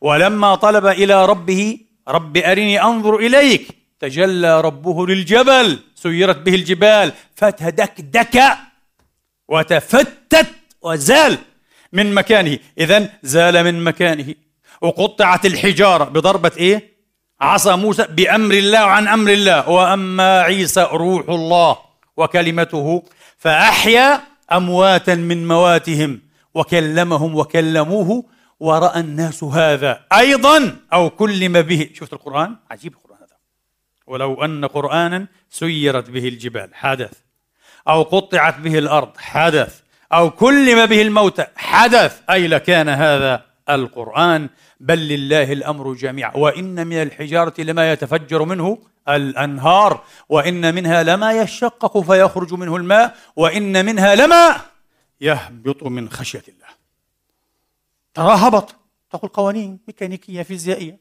[0.00, 1.78] ولما طلب إلى ربه
[2.08, 3.68] رب أرني أنظر إليك.
[4.00, 8.42] تجلى ربه للجبل سيرت به الجبال فتدكدك
[9.48, 10.46] وتفتت
[10.82, 11.38] وزال
[11.92, 12.58] من مكانه.
[12.78, 14.34] إذا زال من مكانه.
[14.80, 16.93] وقطعت الحجارة بضربة إيه؟
[17.40, 19.68] عصا موسى بأمر الله وعن أمر الله.
[19.68, 21.76] وأما عيسى روح الله
[22.16, 23.02] وكلمته
[23.38, 24.20] فأحيا
[24.52, 26.20] أمواتا من مواتهم
[26.54, 28.24] وكلمهم وكلموه
[28.60, 31.90] ورأى الناس هذا أيضا أو كلم به.
[31.94, 33.36] شفت القرآن؟ عجيب القرآن هذا.
[34.06, 36.70] ولو أن قرآنا سيرت به الجبال.
[36.74, 37.12] حدث.
[37.88, 39.16] أو قطعت به الأرض.
[39.16, 39.80] حدث.
[40.12, 41.46] أو كلم به الموتى.
[41.56, 42.20] حدث.
[42.30, 44.48] أي لكان هذا القرآن
[44.80, 46.36] بل لله الأمر جميعا.
[46.36, 53.86] وإن من الحجارة لما يتفجر منه الأنهار وإن منها لما يشقق فيخرج منه الماء وإن
[53.86, 54.60] منها لما
[55.20, 56.68] يهبط من خشية الله.
[58.14, 58.74] ترى هبط.
[59.10, 60.98] تقول قوانين ميكانيكية فيزيائية.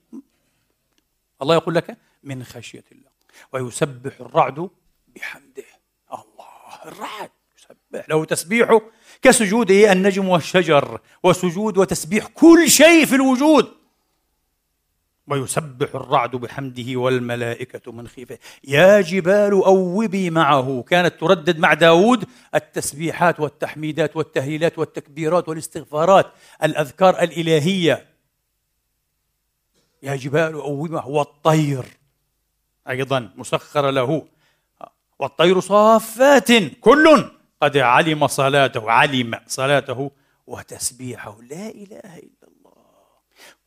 [1.41, 3.09] الله يقول لك من خشية الله.
[3.51, 4.69] ويسبح الرعد
[5.15, 5.63] بحمده.
[6.11, 8.81] الله الرعد يسبح له تسبيحه.
[9.23, 13.71] كسجوده النجم والشجر وسجود وتسبيح كل شيء في الوجود.
[15.27, 18.37] ويسبح الرعد بحمده والملائكة من خيفه.
[18.63, 20.83] يا جبال أوبي معه.
[20.87, 26.31] كانت تردد مع داود التسبيحات والتحميدات والتهليلات والتكبيرات والاستغفارات
[26.63, 28.05] الأذكار الإلهية.
[30.03, 31.07] يا جبال أوبي معه.
[31.07, 31.85] والطير
[32.89, 34.27] أيضا مسخر له.
[35.19, 36.51] والطير صافات
[36.81, 37.29] كل
[37.63, 40.11] قد علم صلاته علم صلاته
[40.47, 41.37] وتسبيحه.
[41.41, 42.73] لا إله إلا الله.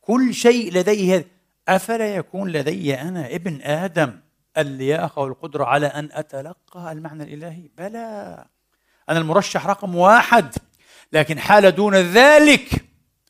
[0.01, 1.27] كل شيء لديه
[1.67, 4.19] أفلا يكون لدي أنا ابن آدم
[4.57, 8.45] اللياقة والقدرة على أن أتلقى المعنى الإلهي؟ بلى.
[9.09, 10.55] أنا المرشح رقم واحد.
[11.13, 12.69] لكن حال دون ذلك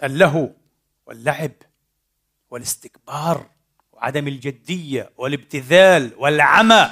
[0.04, 0.50] اللهو
[1.06, 1.52] واللعب
[2.50, 3.46] والاستكبار
[3.92, 6.90] وعدم الجدية والابتذال والعمى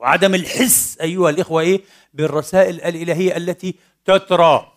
[0.00, 1.84] وعدم الحس أيها الإخوة إيه؟
[2.14, 3.74] بالرسائل الإلهية التي
[4.04, 4.72] تترى.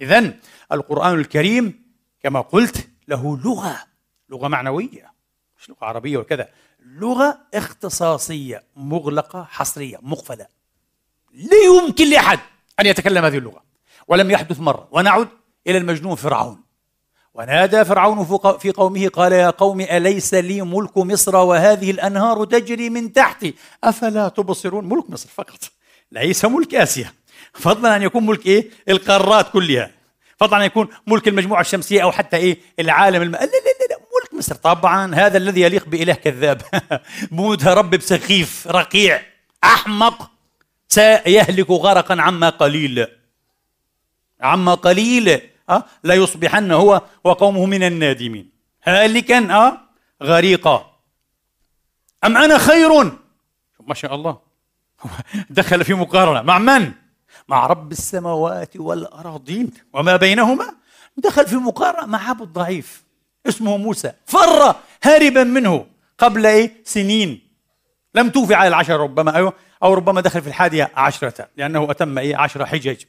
[0.00, 0.34] إذا
[0.72, 1.82] القرآن الكريم
[2.22, 3.76] كما قلت له لغة
[4.28, 5.12] لغة معنوية
[5.58, 6.48] مش لغة عربية وكذا
[6.80, 10.46] لغة اختصاصية مغلقة حصرية مقفلة.
[11.32, 12.38] لا يمكن لأحد
[12.80, 13.62] أن يتكلم هذه اللغة
[14.08, 15.28] ولم يحدث مرة ونعد
[15.66, 16.62] إلى المجنون فرعون.
[17.34, 23.12] ونادى فرعون في قومه قال يا قوم أليس لي ملك مصر وهذه الأنهار تجري من
[23.12, 23.54] تحتي؟
[23.84, 25.58] أفلا تبصرون؟ ملك مصر فقط.
[26.12, 27.12] ليس ملك آسيا.
[27.52, 29.90] فضلا أن يكون ملك إيه؟ القارات كلها.
[30.36, 33.32] فضلا أن يكون ملك المجموعة الشمسية أو حتى إيه؟ العالم الم...
[33.32, 34.54] لا, لا لا لا ملك مصر.
[34.54, 36.62] طبعا هذا الذي يليق بإله كذاب.
[37.30, 39.22] متربب سخيف رقيع
[39.64, 40.30] أحمق
[40.88, 43.06] سيهلك غرقا عما قليل.
[44.40, 45.49] عما قليل.
[45.70, 48.50] أه؟ لا يصبحن هو وقومه من النادمين.
[48.84, 49.80] هالكا أه؟
[50.22, 50.90] غريقا
[52.24, 53.12] أم أنا خير؟
[53.80, 54.38] ما شاء الله.
[55.50, 56.42] دخل في مقارنة.
[56.42, 56.92] مع من؟
[57.48, 59.72] مع رب السماوات والأراضين.
[59.92, 60.74] وما بينهما؟
[61.16, 63.04] دخل في مقارنة مع أبو الضعيف.
[63.46, 64.12] اسمه موسى.
[64.26, 65.86] فر هاربا منه
[66.18, 67.40] قبل إيه؟ سنين.
[68.14, 69.52] لم توفي على العشر ربما أيوه.
[69.82, 73.02] أو ربما دخل في الحادية عشرة لأنه أتم إيه؟ عشر حجج.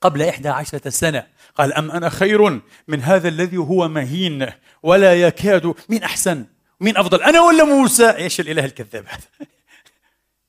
[0.00, 1.26] قبل إحدى عشرة سنة.
[1.54, 4.46] قال أم أنا خير من هذا الذي هو مهين
[4.82, 6.46] ولا يكاد مين أحسن
[6.80, 9.26] مين أفضل أنا ولا موسى؟ إيش الإله الكذاب هذا؟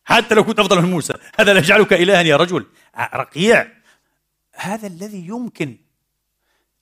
[0.06, 2.66] حتى لو كنت أفضل من موسى هذا لا يجعلك إلها يا رجل.
[3.16, 3.68] رقيع.
[4.56, 5.78] هذا الذي يمكن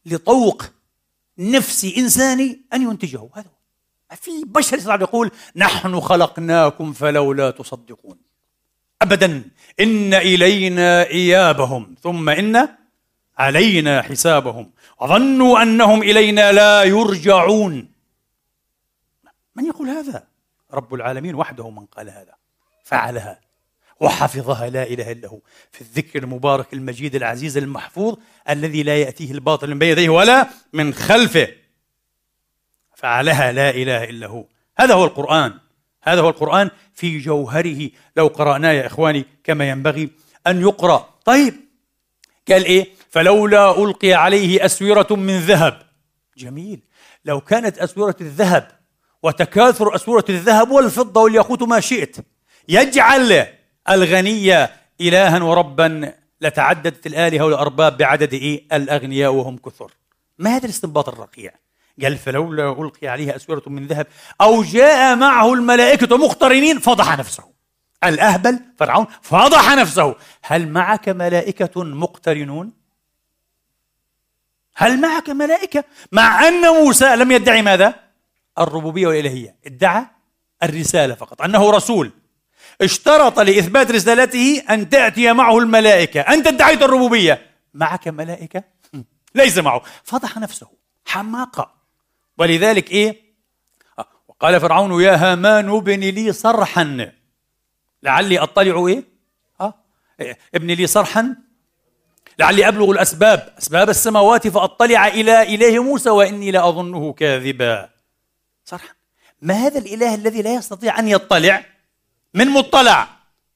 [0.05, 0.65] لطوق
[1.37, 3.29] نفسي إنساني أن ينتجه.
[3.33, 3.49] هذا
[4.15, 8.17] في بشر يستطيع يقول نحن خلقناكم فلولا تصدقون.
[9.01, 9.43] أبدا.
[9.79, 11.95] إن إلينا إيابهم.
[12.03, 12.67] ثم إن
[13.37, 14.71] علينا حسابهم.
[15.01, 17.91] وظنوا أنهم إلينا لا يرجعون.
[19.55, 20.23] من يقول هذا؟
[20.73, 22.35] رب العالمين وحده من قال هذا
[22.83, 23.39] فعلها.
[23.99, 25.39] وحفظها لا إله إلا هو.
[25.71, 28.17] في الذكر المبارك المجيد العزيز المحفوظ
[28.49, 31.47] الذي لا يأتيه الباطل من بين يديه ولا من خلفه.
[32.95, 34.45] فعلها لا إله إلا هو.
[34.77, 35.59] هذا هو القرآن.
[36.03, 37.89] هذا هو القرآن في جوهره.
[38.17, 40.09] لو قرأناه يا إخواني كما ينبغي
[40.47, 41.13] أن يقرأ.
[41.25, 41.55] طيب
[42.49, 45.81] قال إيه؟ فلولا ألقي عليه أسورة من ذهب.
[46.37, 46.81] جميل.
[47.25, 48.67] لو كانت أسورة الذهب
[49.23, 52.17] وتكاثر أسورة الذهب والفضة والياقوت ما شئت
[52.69, 53.47] يجعل
[53.89, 54.67] الغني
[55.01, 59.91] إلها وربا لتعددت الآلهة والأرباب بعدد إيه؟ الأغنياء وهم كثر.
[60.37, 61.51] ما هذا الاستنباط الرقيع؟
[62.03, 64.07] قال فلولا ألقي عليها أسورة من ذهب
[64.41, 67.43] أو جاء معه الملائكة مقترنين فضح نفسه.
[68.03, 70.15] الأهبل فرعون فضح نفسه.
[70.43, 72.82] هل معك ملائكة مقترنون؟
[74.75, 77.95] هل معك ملائكة؟ مع أن موسى لم يدعي ماذا؟
[78.59, 79.55] الربوبية والإلهية.
[79.65, 80.05] ادعى
[80.63, 82.11] الرسالة فقط أنه رسول.
[82.81, 86.21] اشترط لإثبات رسالته أن تأتي معه الملائكة.
[86.21, 87.45] أنت ادعيت الربوبية.
[87.73, 88.63] معك ملائكة؟
[89.35, 89.81] ليس معه.
[90.03, 90.67] فضح نفسه.
[91.05, 91.73] حماقة.
[92.37, 93.21] ولذلك إيه؟
[93.99, 97.11] آه، وقال فرعون يا هامان ابن لي صرحا.
[98.03, 99.03] لعلي أطلع إيه؟
[99.61, 99.73] آه.
[100.55, 101.35] ابن لي صرحا.
[102.39, 103.53] لعلي أبلغ الأسباب.
[103.57, 107.89] أسباب السماوات فأطلع إلى إله موسى وإني لأظنه كاذبا.
[108.65, 108.93] صرحا.
[109.41, 111.65] ما هذا الإله الذي لا يستطيع أن يطلع؟
[112.33, 113.07] من مطلع.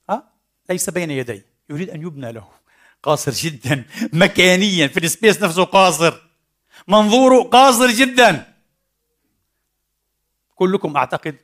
[0.10, 0.24] ها؟
[0.70, 1.44] ليس بين يدي.
[1.70, 2.48] يريد أن يبنى له.
[3.04, 3.86] قاصر جدا.
[4.14, 4.88] مكانيا.
[4.88, 6.14] في السبيس نفسه قاصر.
[6.88, 8.54] منظوره قاصر جدا.
[10.56, 11.36] كلكم أعتقد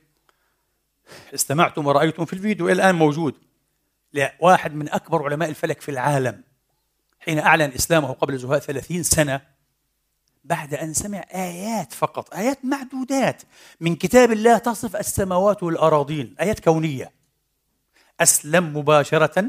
[1.34, 3.34] استمعتم ورأيتم في الفيديو الآن موجود.
[4.12, 6.42] لواحد من أكبر علماء الفلك في العالم.
[7.24, 9.40] حين أعلن إسلامه قبل زهاء ثلاثين سنة
[10.44, 13.42] بعد أن سمع آيات فقط آيات معدودات
[13.80, 17.12] من كتاب الله تصف السماوات والأراضين آيات كونية.
[18.20, 19.44] أسلم مباشرة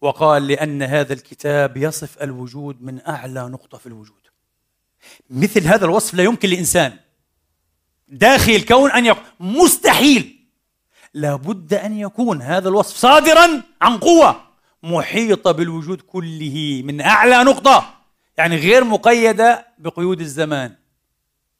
[0.00, 4.22] وقال لأن هذا الكتاب يصف الوجود من أعلى نقطة في الوجود.
[5.30, 6.96] مثل هذا الوصف لا يمكن لإنسان.
[8.08, 10.48] داخل الكون أن يقول مستحيل.
[11.14, 14.51] لابد أن يكون هذا الوصف صادرا عن قوة.
[14.82, 17.94] محيطة بالوجود كله من أعلى نقطة
[18.38, 20.74] يعني غير مقيدة بقيود الزمان.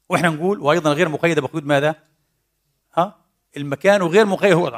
[0.08, 1.94] وإحنا نقول وأيضا غير مقيدة بقيود ماذا؟
[2.96, 3.16] ها؟
[3.56, 4.68] المكان وغير مقيد هو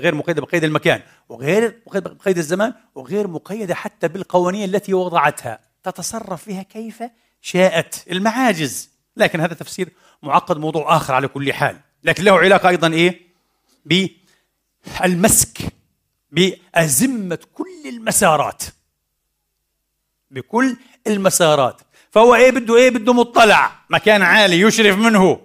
[0.00, 5.58] غير مقيدة بقيد المكان وغير مقيده بقيد الزمان وغير مقيدة حتى بالقوانين التي وضعتها.
[5.82, 7.02] تتصرف فيها كيف؟
[7.40, 8.90] شاءت المعاجز.
[9.16, 9.88] لكن هذا تفسير
[10.22, 11.76] معقد موضوع آخر على كل حال.
[12.04, 13.20] لكن له علاقة أيضا إيه؟
[15.00, 15.58] بالمسك
[16.34, 18.62] بأزمة كل المسارات.
[20.30, 20.76] بكل
[21.06, 21.80] المسارات.
[22.10, 23.72] فهو إيه بده إيه؟ بده مطلع.
[23.90, 25.40] مكان عالي يشرف منه.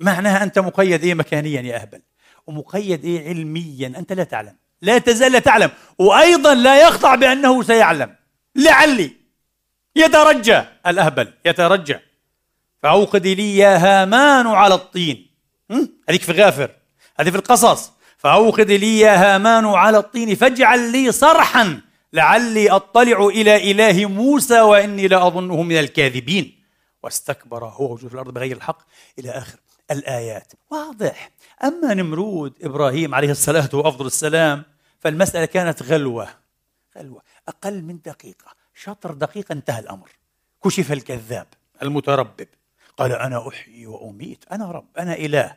[0.00, 2.02] معناها أنت مقيد إيه مكانيا يا أهبل؟
[2.46, 4.56] ومقيد إيه علميا؟ أنت لا تعلم.
[4.82, 5.70] لا تزال تعلم.
[5.98, 8.16] وأيضا لا يخضع بأنه سيعلم.
[8.56, 9.16] لعلي
[9.96, 10.62] يترجى.
[10.86, 11.98] الأهبل يترجى.
[12.82, 15.30] فأوقد لي يا هامان على الطين.
[16.08, 16.70] هذيك في غافر
[17.20, 17.93] هذه في القصص.
[18.24, 21.80] فأوقد لي يا هامان على الطين فاجعل لي صرحا
[22.12, 26.64] لعلي أطلع إلى إله موسى وإني لأظنه من الكاذبين.
[27.02, 28.78] واستكبر هو وجود في الأرض بغير الحق
[29.18, 29.58] إلى آخر
[29.90, 30.52] الآيات.
[30.70, 31.30] واضح.
[31.64, 34.62] أما نمرود إبراهيم عليه الصلاة وأفضل السلام
[35.00, 36.28] فالمسألة كانت غلوة.
[36.98, 37.22] غلوة.
[37.48, 38.54] أقل من دقيقة.
[38.74, 40.08] شطر دقيقة انتهى الأمر.
[40.64, 41.46] كشف الكذاب
[41.82, 42.48] المتربب.
[42.96, 44.44] قال أنا أحيي وأميت.
[44.52, 44.86] أنا رب.
[44.98, 45.54] أنا إله.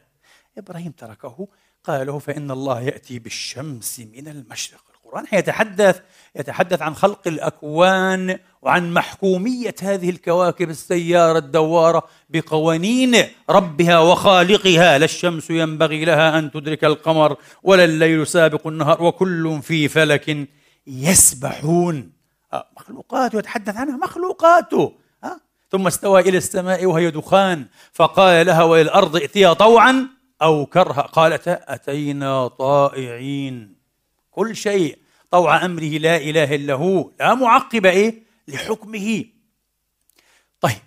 [0.58, 1.48] إبراهيم تركه
[1.88, 4.80] قال له فإن الله يأتي بالشمس من المشرق.
[5.06, 6.02] القرآن يتحدث
[6.36, 13.16] يتحدث عن خلق الأكوان وعن محكومية هذه الكواكب السيارة الدوارة بقوانين
[13.50, 14.98] ربها وخالقها.
[14.98, 20.48] لا الشمس ينبغي لها أن تدرك القمر ولا الليل سابق النهار وكل في فلك
[20.88, 22.12] يسبحون.
[22.54, 25.40] آه، مخلوقاته يتحدث عنها مخلوقاته آه،
[25.72, 30.17] ثم استوى إلى السماء وهي دخان فقال لها وللأرض ائتيا طوعا.
[30.42, 33.76] أو كرها قالتا أتينا طائعين.
[34.32, 34.98] كل شيء
[35.32, 39.26] طوع أمره لا إله إلا هو لا معقب إيه؟ لحكمه.
[40.62, 40.82] طيب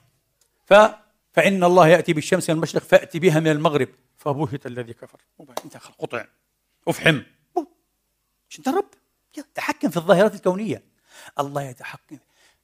[0.65, 0.75] ف
[1.33, 3.89] فإن الله يأتي بالشمس من المشرق فأتي بها من المغرب.
[4.17, 5.21] فبهت الذي كفر.
[5.65, 6.25] انت قطع.
[6.89, 7.21] افحم.
[8.51, 8.91] مش انت رب
[9.55, 10.83] تحكم في الظاهرات الكونية.
[11.41, 12.19] الله يتحكم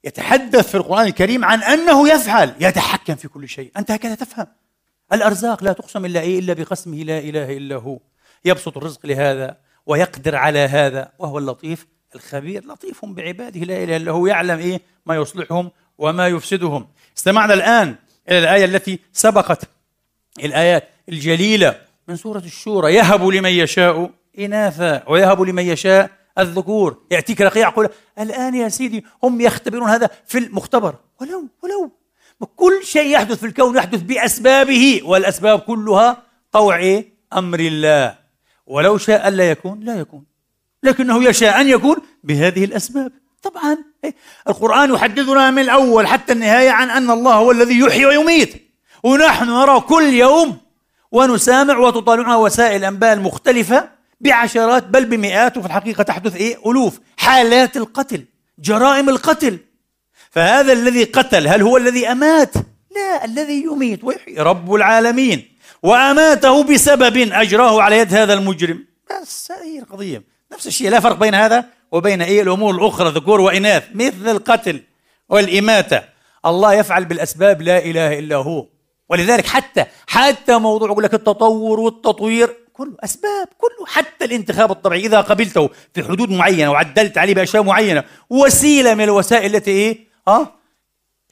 [0.04, 2.54] يتحدث في القرآن الكريم عن أنه يفعل.
[2.60, 3.72] يتحكم في كل شيء.
[3.76, 4.46] أنت هكذا تفهم.
[5.12, 7.98] الأرزاق لا تقسم إلا إيه؟ إلا بقسمه لا إله إلا هو.
[8.44, 12.64] يبسط الرزق لهذا ويقدر على هذا وهو اللطيف الخبير.
[12.66, 14.26] لطيف بعباده لا إله إلا هو.
[14.26, 16.88] يعلم إيه؟ ما يصلحهم وما يفسدهم.
[17.16, 17.96] استمعنا الآن
[18.28, 19.62] إلى الآية التي سبقت
[20.44, 22.94] الآيات الجليلة من سورة الشورى.
[22.94, 27.02] يهب لمن يشاء إناثا ويهب لمن يشاء الذكور.
[27.10, 27.88] يأتيك رقيع يقول
[28.18, 30.94] الآن يا سيدي هم يختبرون هذا في المختبر.
[31.20, 31.92] ولو ولو
[32.44, 36.22] كل شيء يحدث في الكون يحدث بأسبابه والأسباب كلها
[36.52, 38.14] طوع إيه؟ أمر الله
[38.66, 40.24] ولو شاء ألا يكون لا يكون
[40.82, 43.12] لكنه يشاء أن يكون بهذه الأسباب
[43.42, 44.14] طبعا إيه؟
[44.48, 48.70] القرآن يحدثنا من الأول حتى النهاية عن أن الله هو الذي يحيي ويميت
[49.02, 50.56] ونحن نرى كل يوم
[51.12, 53.88] ونسامع وتطالعنا وسائل الأنباء المختلفة
[54.20, 58.24] بعشرات بل بمئات وفي الحقيقة تحدث إيه؟ ألوف حالات القتل
[58.58, 59.58] جرائم القتل
[60.36, 62.54] فهذا الذي قتل هل هو الذي أمات؟
[62.96, 64.04] لا الذي يميت.
[64.04, 65.56] ويحيي رب العالمين.
[65.82, 68.84] وأماته بسبب أجراه على يد هذا المجرم.
[69.10, 70.22] بس هذه القضية.
[70.52, 73.84] نفس الشيء لا فرق بين هذا وبين إيه؟ الأمور الأخرى ذكور وإناث.
[73.94, 74.82] مثل القتل
[75.28, 76.02] والإماتة.
[76.46, 78.66] الله يفعل بالأسباب لا إله إلا هو.
[79.08, 83.86] ولذلك حتى حتى موضوع يقول لك التطور والتطوير كله أسباب كله.
[83.86, 89.56] حتى الانتخاب الطبيعي إذا قبلته في حدود معينة وعدلت عليه بأشياء معينة وسيلة من الوسائل
[89.56, 90.56] التي إيه؟ ها؟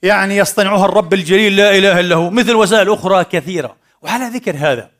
[0.02, 3.76] يعني يصطنعها الرب الجليل لا إله إلا هو مثل وسائل أخرى كثيرة.
[4.02, 4.90] وعلى ذكر هذا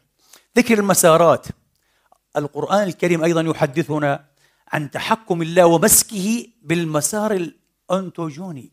[0.57, 1.47] ذكر المسارات.
[2.37, 4.25] القرآن الكريم أيضا يحدثنا
[4.73, 7.33] عن تحكم الله ومسكه بالمسار
[7.91, 8.73] الأنتوجوني.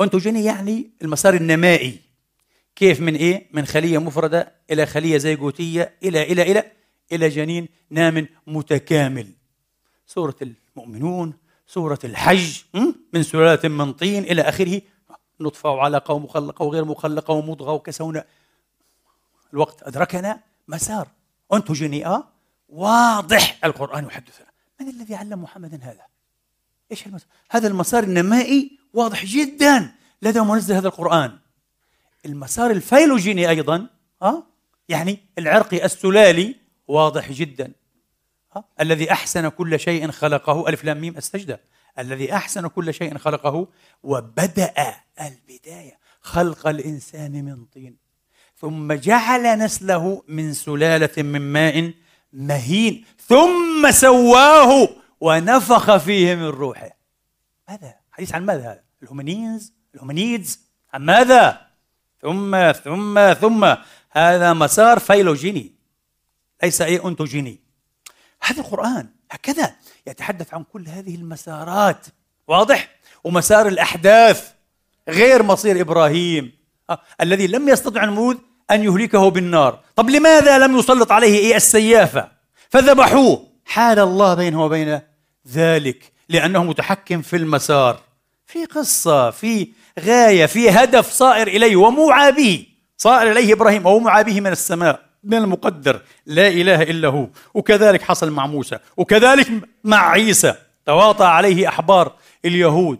[0.00, 2.00] أنتوجوني يعني المسار النمائي.
[2.76, 6.72] كيف؟ من إيه؟ من خلية مفردة إلى خلية زيجوتية إلى إلى إلى
[7.12, 9.32] إلى جنين نام متكامل.
[10.06, 12.62] سورة المؤمنون سورة الحج
[13.12, 14.82] من سلالة من طين إلى آخره.
[15.40, 18.24] نطفة وعلقة ومخلقة وغير مخلقة ومضغة وكسونا.
[19.52, 21.08] الوقت أدركنا مسار.
[21.52, 22.28] أنتوجيني آه؟
[22.68, 23.58] واضح.
[23.64, 24.46] القرآن يحدثنا.
[24.80, 26.02] من الذي علم محمدا هذا؟
[26.90, 29.94] إيش المسار؟ هذا المسار النمائي واضح جدا.
[30.22, 31.38] لدى منزل هذا القرآن.
[32.26, 33.86] المسار الفيلوجيني أيضا
[34.22, 34.42] أه؟
[34.88, 36.56] يعني العرقي السلالي
[36.88, 37.72] واضح جدا؟
[38.80, 40.68] الذي أحسن كل شيء خلقه.
[40.68, 41.60] ألف لام ميم السجدة
[41.98, 43.68] الذي أحسن كل شيء خلقه
[44.02, 44.72] وبدأ
[45.20, 47.96] البداية خلق الإنسان من طين.
[48.56, 51.92] ثم جعل نسله من سلالة من ماء
[52.32, 53.04] مهين.
[53.26, 54.88] ثم سواه
[55.20, 56.96] ونفخ فيه من روحه.
[57.68, 60.60] ماذا؟ حديث عن ماذا هذا؟ ال hominins ال hominids؟
[60.92, 61.66] عن ماذا؟
[62.22, 63.74] ثم ثم ثم.
[64.10, 65.74] هذا مسار phylogeny.
[66.62, 67.63] ليس أي ontogeny
[68.44, 69.74] هذا القرآن هكذا
[70.06, 72.06] يتحدث عن كل هذه المسارات
[72.48, 72.88] واضح؟
[73.24, 74.50] ومسار الأحداث
[75.08, 76.52] غير مصير إبراهيم
[76.90, 76.98] آه.
[77.20, 78.38] الذي لم يستطع النموذج
[78.70, 82.28] أن يهلكه بالنار طب لماذا لم يسلط عليه إيه السيافة
[82.68, 85.00] فذبحوه حال الله بينه وبين
[85.48, 88.00] ذلك لأنه متحكم في المسار
[88.46, 89.68] في قصة في
[90.00, 92.66] غاية في هدف صائر إليه وموعى به
[92.96, 96.00] صائر إليه إبراهيم أو موعى به من السماء من المقدر.
[96.26, 97.28] لا إله إلا هو.
[97.54, 98.78] وكذلك حصل مع موسى.
[98.96, 99.48] وكذلك
[99.84, 100.54] مع عيسى.
[100.86, 102.12] تواطأ عليه أحبار
[102.44, 102.98] اليهود.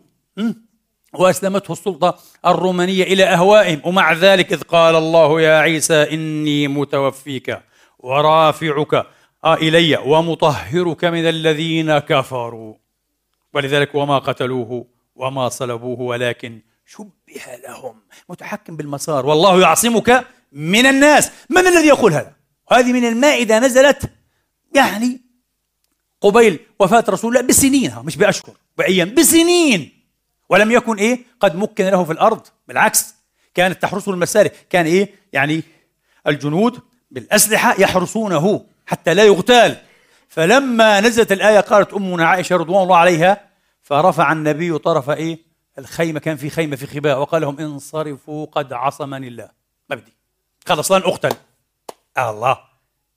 [1.12, 3.80] وأسلمته السلطة الرومانية إلى أهوائهم.
[3.84, 7.60] ومع ذلك إذ قال الله يا عيسى إني متوفيك
[7.98, 9.06] ورافعك
[9.46, 12.74] إلي ومطهرك من الذين كفروا.
[13.54, 17.96] ولذلك وما قتلوه وما صلبوه ولكن شبه لهم.
[18.28, 19.26] متحكم بالمسار.
[19.26, 21.30] والله يعصمك من الناس.
[21.50, 22.32] من الذي يقول هذا؟
[22.72, 24.10] هذه من المائدة نزلت
[24.74, 25.20] يعني
[26.20, 30.04] قبيل وفاة رسول الله بسنين مش بأشهر بأيام بسنين.
[30.48, 32.46] ولم يكن إيه؟ قد مكن له في الأرض.
[32.68, 33.14] بالعكس
[33.54, 34.50] كانت تحرسه المسارح.
[34.70, 35.62] كان إيه؟ يعني
[36.26, 36.80] الجنود
[37.10, 39.76] بالأسلحة يحرسونه حتى لا يغتال.
[40.28, 43.48] فلما نزلت الآية قالت أمنا عائشة رضوان الله عليها
[43.82, 45.38] فرفع النبي طرف إيه؟
[45.78, 49.50] الخيمة كان في خيمة في خباء وقال لهم انصرفوا قد عصمني الله.
[49.90, 50.12] ما بدي
[50.66, 51.36] خلص لن أقتل.
[52.18, 52.58] الله.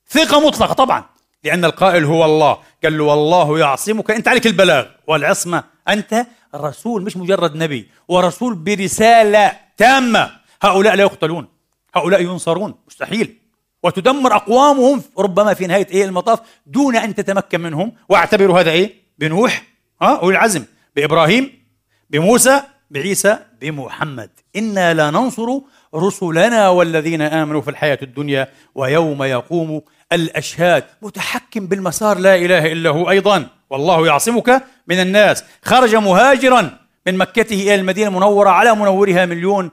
[0.09, 1.03] ثقة مطلقة طبعا.
[1.43, 2.57] لأن القائل هو الله.
[2.83, 4.11] قال له والله يعصمك.
[4.11, 5.63] أنت عليك البلاغ والعصمة.
[5.87, 6.25] أنت
[6.55, 7.89] رسول مش مجرد نبي.
[8.07, 10.31] ورسول برسالة تامة.
[10.61, 11.47] هؤلاء لا يقتلون.
[11.95, 12.75] هؤلاء ينصرون.
[12.87, 13.37] مستحيل.
[13.83, 17.93] وتدمر أقوامهم ربما في نهاية إيه المطاف دون أن تتمكن منهم.
[18.09, 19.63] واعتبروا هذا إيه؟ بنوح.
[20.01, 20.65] ها؟ أولي العزم.
[20.95, 21.65] بإبراهيم
[22.09, 24.29] بموسى بعيسى بمحمد.
[24.55, 25.59] إنا لا ننصر
[25.95, 29.81] رسلنا والذين آمنوا في الحياة الدنيا ويوم يقوم
[30.11, 30.83] الأشهاد.
[31.01, 33.47] متحكم بالمسار لا إله إلا هو أيضا.
[33.69, 35.43] والله يعصمك من الناس.
[35.63, 39.71] خرج مهاجرا من مكته إلى المدينة المنورة على منورها مليون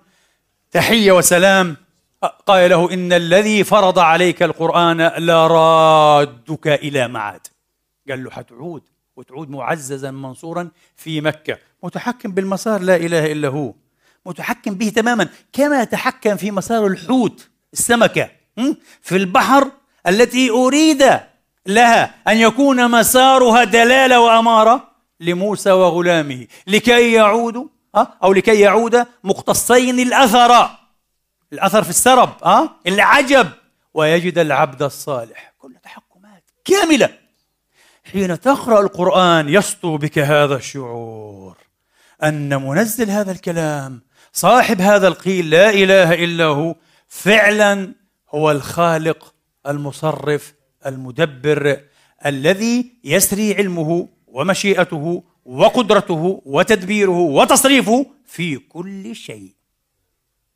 [0.71, 1.77] تحية وسلام.
[2.47, 7.47] قال له إن الذي فرض عليك القرآن لرادك إلى معاد.
[8.09, 8.83] قال له حتعود
[9.17, 11.59] وتعود معززا منصورا في مكة.
[11.83, 13.73] متحكم بالمسار لا إله إلا هو.
[14.27, 18.31] متحكم به تماما كما تحكم في مسار الحوت السمكة
[19.03, 19.71] في البحر
[20.07, 21.21] التي أريد
[21.67, 24.89] لها أن يكون مسارها دلالة وأمارة
[25.21, 27.67] لموسى وغلامه لكي يعودوا
[27.97, 30.71] أو لكي يعود مقتصين الأثر
[31.53, 32.31] الأثر في السرب؟
[32.87, 33.49] العجب
[33.95, 35.55] ويجد العبد الصالح.
[35.59, 37.09] كل تحكمات كاملة.
[38.13, 41.57] حين تقرأ القرآن يسطو بك هذا الشعور
[42.23, 44.01] أن منزل هذا الكلام
[44.37, 46.75] صاحب هذا القيل لا إله إلا هو
[47.09, 47.95] فعلا
[48.31, 49.35] هو الخالق
[49.67, 50.55] المصرف
[50.87, 51.81] المدبر
[52.27, 59.53] الذي يسري علمه ومشيئته وقدرته وتدبيره وتصريفه في كل شيء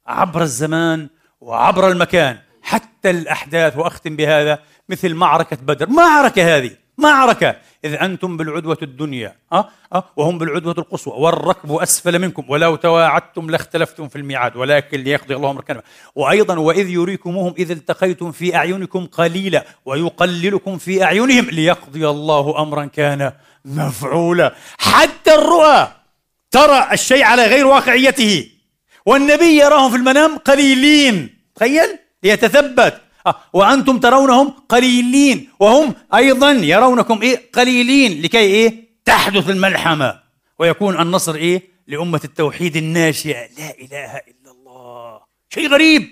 [0.06, 1.08] عبر الزمان
[1.40, 2.38] وعبر المكان.
[2.62, 4.58] حتى الأحداث وأختم بهذا
[4.88, 5.88] مثل معركة بدر.
[5.88, 6.76] معركة هذه.
[6.98, 7.56] معركة.
[7.84, 11.14] إذ أنتم بالعدوة الدنيا أه؟ أه؟ وهم بالعدوة القصوى.
[11.16, 12.44] والركب أسفل منكم.
[12.48, 15.80] ولو تواعدتم لاختلفتم في الميعاد ولكن ليقضي الله أمر كان
[16.14, 23.32] وأيضا وإذ يريكموهم إذ التقيتم في أعينكم قليلا ويقللكم في أعينهم ليقضي الله أمرا كان
[23.64, 24.54] مفعولا.
[24.78, 25.88] حتى الرؤى
[26.50, 28.50] ترى الشيء على غير واقعيته
[29.06, 31.38] والنبي يراهم في المنام قليلين.
[31.54, 33.07] تخيل ليتثبت.
[33.52, 38.22] وأنتم ترونهم قليلين وهم أيضا يرونكم إيه؟ قليلين.
[38.22, 40.20] لكي إيه؟ تحدث الملحمة.
[40.58, 43.48] ويكون النصر إيه؟ لأمة التوحيد الناشئة.
[43.58, 45.20] لا إله إلا الله.
[45.50, 46.08] شيء غريب.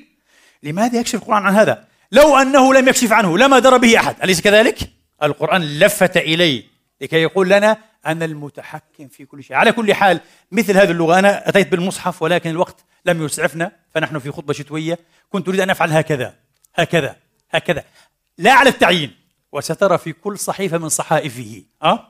[0.63, 4.17] لماذا يكشف القرآن عن هذا؟ لو أنه لم يكشف عنه لما درى به أحد.
[4.23, 4.79] أليس كذلك؟
[5.23, 6.65] القرآن لفت إليه.
[7.01, 9.57] لكي يقول لنا أنا المتحكم في كل شيء.
[9.57, 10.21] على كل حال
[10.53, 14.99] مثل هذه اللغة أنا أتيت بالمصحف ولكن الوقت لم يسعفنا فنحن في خطبة شتوية.
[15.31, 16.35] كنت أريد أن أفعل هكذا.
[16.77, 17.17] هكذا
[17.51, 17.85] هكذا.
[18.39, 19.17] لا على التعيين.
[19.53, 22.09] وسترى في كل صحيفة من صحائفه أه؟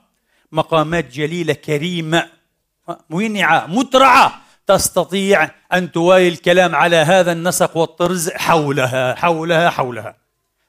[0.53, 2.29] مقامات جليلة كريمة
[3.11, 4.43] منعة مترعة.
[4.67, 10.17] تستطيع أن توالي الكلام على هذا النسق والطرز حولها حولها حولها.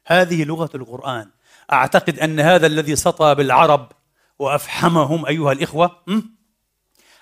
[0.06, 1.30] هذه لغة القرآن.
[1.74, 3.92] أعتقد أن هذا الذي سطى بالعرب
[4.40, 6.04] وأفحمهم أيها الإخوة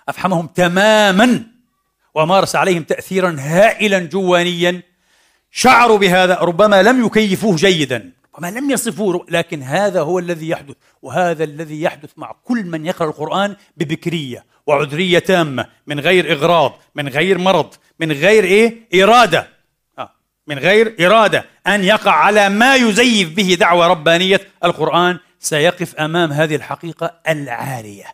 [0.10, 1.44] أفحمهم تماما.
[2.16, 4.82] ومارس عليهم تأثيرا هائلا جوانيا.
[5.58, 11.44] شعروا بهذا ربما لم يكيفوه جيدا ربما لم يصفوه لكن هذا هو الذي يحدث وهذا
[11.44, 17.38] الذي يحدث مع كل من يقرأ القرآن ببكرية وعذرية تامة من غير إغراض من غير
[17.38, 19.48] مرض من غير إيه؟ إرادة.
[20.00, 20.12] آه،
[20.48, 21.46] من غير إرادة.
[21.68, 28.06] أن يقع على ما يزيف به دعوة ربانية القرآن سيقف أمام هذه الحقيقة العارية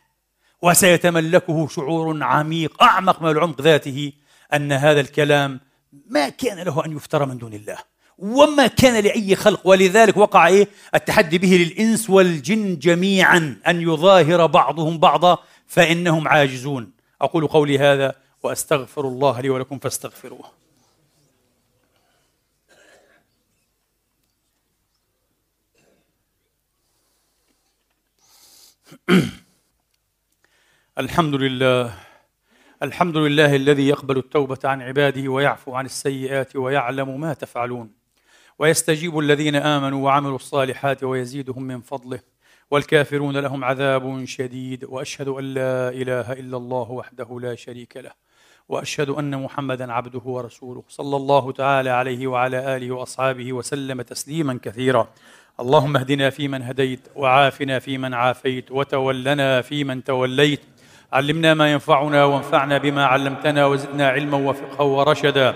[0.62, 4.14] وسيتملكه شعور عميق أعمق من العمق ذاته
[4.54, 5.60] أن هذا الكلام
[6.08, 7.78] ما كان له أن يفترى من دون الله
[8.18, 14.98] وما كان لأي خلق ولذلك وقع إيه؟ التحدي به للإنس والجن جميعا أن يظاهر بعضهم
[14.98, 15.38] بعضا
[15.68, 16.92] فإنهم عاجزون.
[17.22, 20.52] أقول قولي هذا وأستغفر الله لي ولكم فاستغفروه.
[30.98, 32.11] الحمد لله
[32.84, 37.92] الحمد لله الذي يقبل التوبة عن عباده ويعفو عن السيئات ويعلم ما تفعلون.
[38.60, 42.20] ويستجيب الذين آمنوا وعملوا الصالحات ويزيدهم من فضله.
[42.72, 44.86] والكافرون لهم عذاب شديد.
[44.86, 48.12] وأشهد أن لا إله إلا الله وحده لا شريك له.
[48.70, 50.84] وأشهد أن محمدا عبده ورسوله.
[50.88, 55.08] صلى الله تعالى عليه وعلى آله وأصحابه وسلم تسليما كثيرا.
[55.60, 60.62] اللهم اهدنا فيمن هديت وعافنا فيمن عافيت وتولنا فيمن توليت
[61.14, 65.54] علمنا ما ينفعنا وانفعنا بما علمتنا وزدنا علما وفقها ورشدا.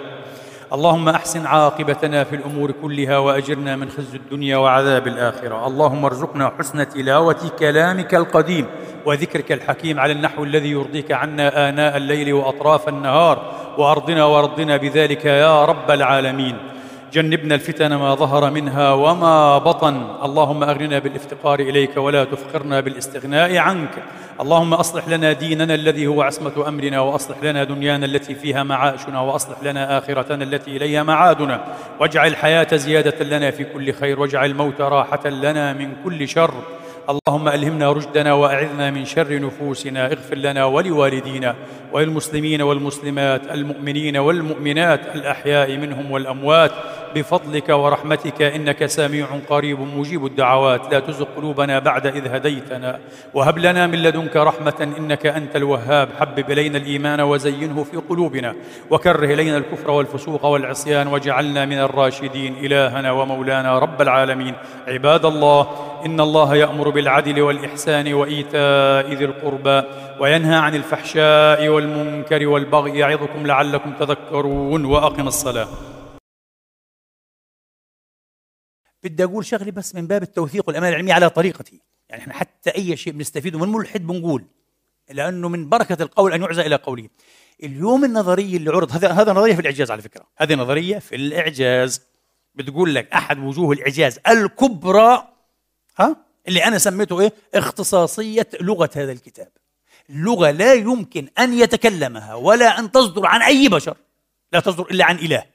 [0.74, 5.68] اللهم أحسن عاقبتنا في الأمور كلها وأجرنا من خزي الدنيا وعذاب الآخرة.
[5.68, 8.66] اللهم ارزقنا حسن تلاوة كلامك القديم
[9.06, 13.52] وذكرك الحكيم على النحو الذي يرضيك عنا آناء الليل وأطراف النهار.
[13.78, 16.58] وأرضنا وأرضنا بذلك يا رب العالمين.
[17.14, 20.08] جنبنا الفتن ما ظهر منها وما بطن.
[20.24, 24.04] اللهم أغننا بالإفتقار إليك ولا تفقرنا بالإستغناء عنك.
[24.42, 29.64] اللهم أصلح لنا ديننا الذي هو عصمة أمرنا وأصلح لنا دنيانا التي فيها معاشنا وأصلح
[29.64, 31.64] لنا آخرتنا التي إليها معادنا.
[32.00, 36.54] واجعل الحياة زيادة لنا في كل خير واجعل الموت راحة لنا من كل شر.
[37.10, 40.06] اللهم ألهمنا رشدنا وأعذنا من شر نفوسنا.
[40.06, 41.56] اغفر لنا ولوالدينا
[41.94, 46.72] وللمسلمين والمسلمات المؤمنين والمؤمنات الأحياء منهم والأموات.
[47.16, 50.92] بفضلك ورحمتك إنك سميع قريب مجيب الدعوات.
[50.92, 53.00] لا تزغ قلوبنا بعد إذ هديتنا.
[53.34, 56.10] وهب لنا من لدنك رحمة إنك أنت الوهاب.
[56.20, 58.56] حبب إلينا الإيمان وزينه في قلوبنا.
[58.90, 61.08] وكره إلينا الكفر والفسوق والعصيان.
[61.08, 62.56] واجعلنا من الراشدين.
[62.66, 64.54] إلهنا ومولانا رب العالمين.
[64.88, 65.68] عباد الله
[66.06, 69.88] إن الله يأمر بالعدل والإحسان وإيتاء ذي القربى
[70.20, 73.00] وينهى عن الفحشاء والمنكر والبغي.
[73.00, 74.86] يعظكم لعلكم تذكرون.
[74.86, 75.68] وأقم الصلاة.
[79.06, 81.82] بدي أقول شغلة بس من باب التوثيق والأمانة العلمية على طريقتي.
[82.10, 84.46] يعني إحنا حتى أي شيء بنستفيده من ملحد بنقول
[85.10, 87.10] لأنه من بركة القول أن يعزى إلى قوله.
[87.64, 90.26] اليوم النظرية اللي عرض هذا هذا نظرية في الإعجاز على فكرة.
[90.38, 92.02] هذه نظرية في الإعجاز.
[92.56, 95.28] بتقول لك أحد وجوه الإعجاز الكبرى
[96.00, 96.16] ها
[96.48, 99.50] اللي أنا سميته إيه؟ اختصاصية لغة هذا الكتاب.
[100.10, 103.98] لغة لا يمكن أن يتكلمها ولا أن تصدر عن أي بشر.
[104.54, 105.46] لا تصدر إلا عن إله.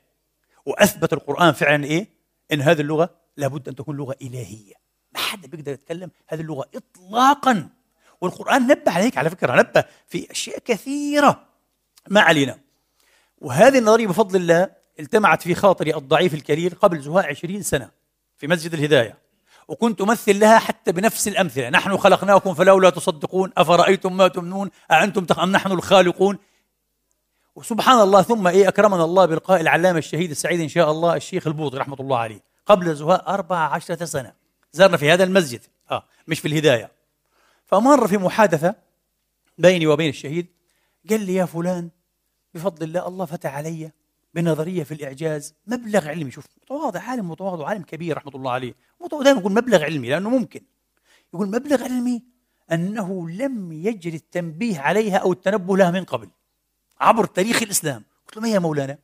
[0.67, 2.07] وأثبت القرآن فعلا إيه؟
[2.53, 4.75] إن هذه اللغة لابد أن تكون لغة إلهية.
[5.13, 7.69] ما حدا بيقدر يتكلم هذه اللغة اطلاقا.
[8.21, 11.47] والقرآن نبه عليك على فكرة نبه في أشياء كثيرة.
[12.09, 12.59] ما علينا.
[13.39, 14.71] وهذه النظرية بفضل الله
[15.01, 17.91] التمعت في خاطري الضعيف الكليل قبل زهاء عشرين سنة
[18.37, 19.19] في مسجد الهداية.
[19.69, 21.71] وكنت أمثل لها حتى بنفس الأمثلة.
[21.71, 23.53] نحن خلقناكم فلولا تصدقون.
[23.57, 25.39] أفرأيتم ما تمنون؟ أأنتم تخ...
[25.39, 26.39] أم نحن الخالقون؟
[27.55, 31.77] وسبحان الله ثم إيه أكرمنا الله بلقاء العلامة الشهيد السعيد إن شاء الله الشيخ البوطي
[31.77, 32.50] رحمة الله عليه.
[32.71, 34.33] قبل زهاء أربع عشرة سنة.
[34.73, 35.61] زارنا في هذا المسجد.
[35.91, 36.93] آه مش في الهداية.
[37.67, 38.75] فمر في محادثة
[39.59, 40.47] بيني وبين الشهيد.
[41.11, 41.91] قال لي يا فلان
[42.55, 43.93] بفضل الله الله فتح علي
[44.35, 46.31] بنظرية في الإعجاز مبلغ علمي.
[46.31, 48.75] شوف متواضع عالم متواضع عالم كبير رحمة الله عليه.
[49.13, 50.61] دائما يقول مبلغ علمي لأنه ممكن.
[51.35, 52.23] يقول مبلغ علمي
[52.73, 56.31] أنه لم يجري التنبيه عليها أو التنبه لها من قبل.
[57.01, 58.05] عبر تاريخ الإسلام.
[58.27, 58.99] قلت له ما هي مولانا؟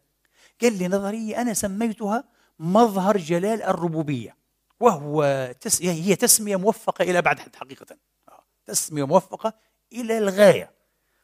[0.63, 2.25] قال لي نظرية أنا سميتها
[2.59, 4.37] مظهر جلال الربوبية
[4.81, 5.83] وهو تس...
[5.83, 7.87] هي تسمية موفقة إلى أبعد حد حقيقة.
[8.29, 9.53] آه، تسمية موفقة
[9.93, 10.71] إلى الغاية.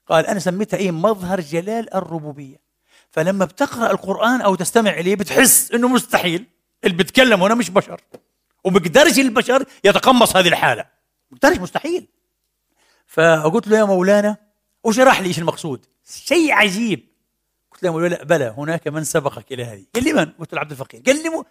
[0.06, 2.60] قال أنا سميتها إيه؟ مظهر جلال الربوبية.
[3.10, 6.46] فلما بتقرأ القرآن أو تستمع إليه بتحس إنه مستحيل.
[6.84, 8.00] اللي بيتكلم هنا مش بشر.
[8.64, 10.86] وبقدرش البشر يتقمص هذه الحالة.
[11.30, 12.06] بقدرش مستحيل.
[13.06, 14.36] فقلت له يا مولانا
[14.84, 15.86] وشرح لي إيش المقصود.
[16.04, 17.11] شيء عجيب.
[17.84, 19.84] له مولانا بلى هناك من سبقك إلى هذه.
[19.94, 21.02] قال لي من؟ قلت له عبد الفقير.
[21.06, 21.44] قال لي مو.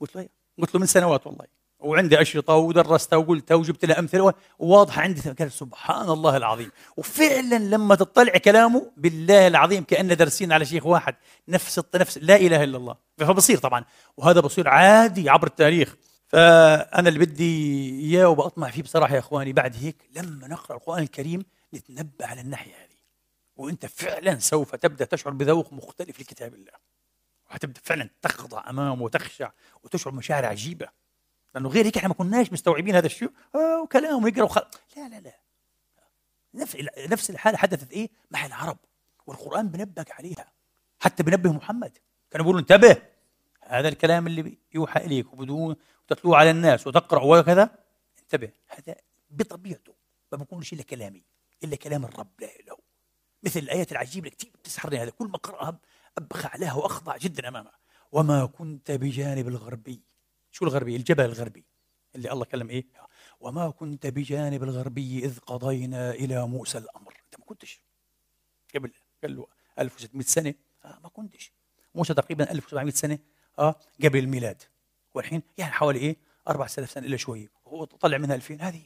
[0.00, 0.28] قلت له
[0.58, 1.44] قلت له من سنوات والله.
[1.78, 6.70] وعندي أشرطة ودرستها وقلتها وجبت لها أمثلة وواضحة عندي قال سبحان الله العظيم.
[6.96, 11.14] وفعلا لما تطلع كلامه بالله العظيم كأن درسين على شيخ واحد.
[11.48, 12.96] نفس نفس لا إله إلا الله.
[13.18, 13.84] فبصير طبعا.
[14.16, 15.96] وهذا بصير عادي عبر التاريخ.
[16.28, 21.44] فأنا اللي بدي إياه وبأطمع فيه بصراحة يا إخواني بعد هيك لما نقرأ القرآن الكريم
[21.74, 22.87] نتنبه على الناحية هذه
[23.58, 26.72] وأنت فعلا سوف تبدأ تشعر بذوق مختلف لكتاب الله.
[27.50, 29.50] وحتبدأ فعلا تخضع أمامه وتخشع
[29.82, 30.88] وتشعر مشاعر عجيبة.
[31.54, 33.30] لأنه غير هيك إحنا ما كناش مستوعبين هذا الشيء.
[33.54, 34.62] آه وكلام ويقرأ وخل...
[34.96, 35.34] لا لا لا.
[37.08, 38.78] نفس الحالة حدثت إيه؟ مع العرب.
[39.26, 40.52] والقرآن بنبهك عليها.
[41.00, 41.98] حتى بنبه محمد.
[42.30, 43.02] كانوا بيقولوا انتبه
[43.62, 45.76] هذا الكلام اللي يوحى إليك وبدون
[46.08, 47.78] تتلوه على الناس وتقرأ وكذا
[48.22, 48.96] انتبه هذا
[49.30, 49.94] بطبيعته
[50.32, 51.22] ما بكونش إلا كلامي
[51.64, 52.76] إلا كلام الرب لا إله
[53.42, 55.10] مثل الآيات العجيبة اللي كثير بتسحرني هذا.
[55.10, 55.78] كل ما أقرأها
[56.18, 57.78] أبخع لها وأخضع جدا أمامها.
[58.12, 60.02] وما كنت بجانب الغربي.
[60.50, 61.64] شو الغربي؟ الجبل الغربي.
[62.14, 62.86] اللي الله كلم إيه؟
[63.40, 67.14] وما كنت بجانب الغربي إذ قضينا إلى موسى الأمر.
[67.24, 67.82] أنت ما كنتش.
[68.74, 69.46] قبل قال له
[69.78, 70.54] 1600 سنة.
[70.84, 71.52] آه ما كنتش.
[71.94, 73.18] موسى تقريبا 1700 سنة.
[73.58, 73.74] آه
[74.04, 74.62] قبل الميلاد.
[75.14, 76.16] والحين يعني حوالي إيه؟
[76.48, 78.82] 4000 سنة الا شوية هو طلع منها 2000 هذه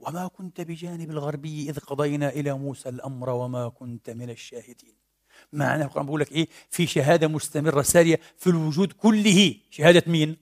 [0.00, 4.94] وما كنت بجانب الغربي إذ قضينا إلى موسى الأمر وما كنت من الشاهدين.
[5.52, 9.54] معنى القرآن بيقول لك إيه؟ في شهادة مستمرة سارية في الوجود كله.
[9.70, 10.36] شهادة مين؟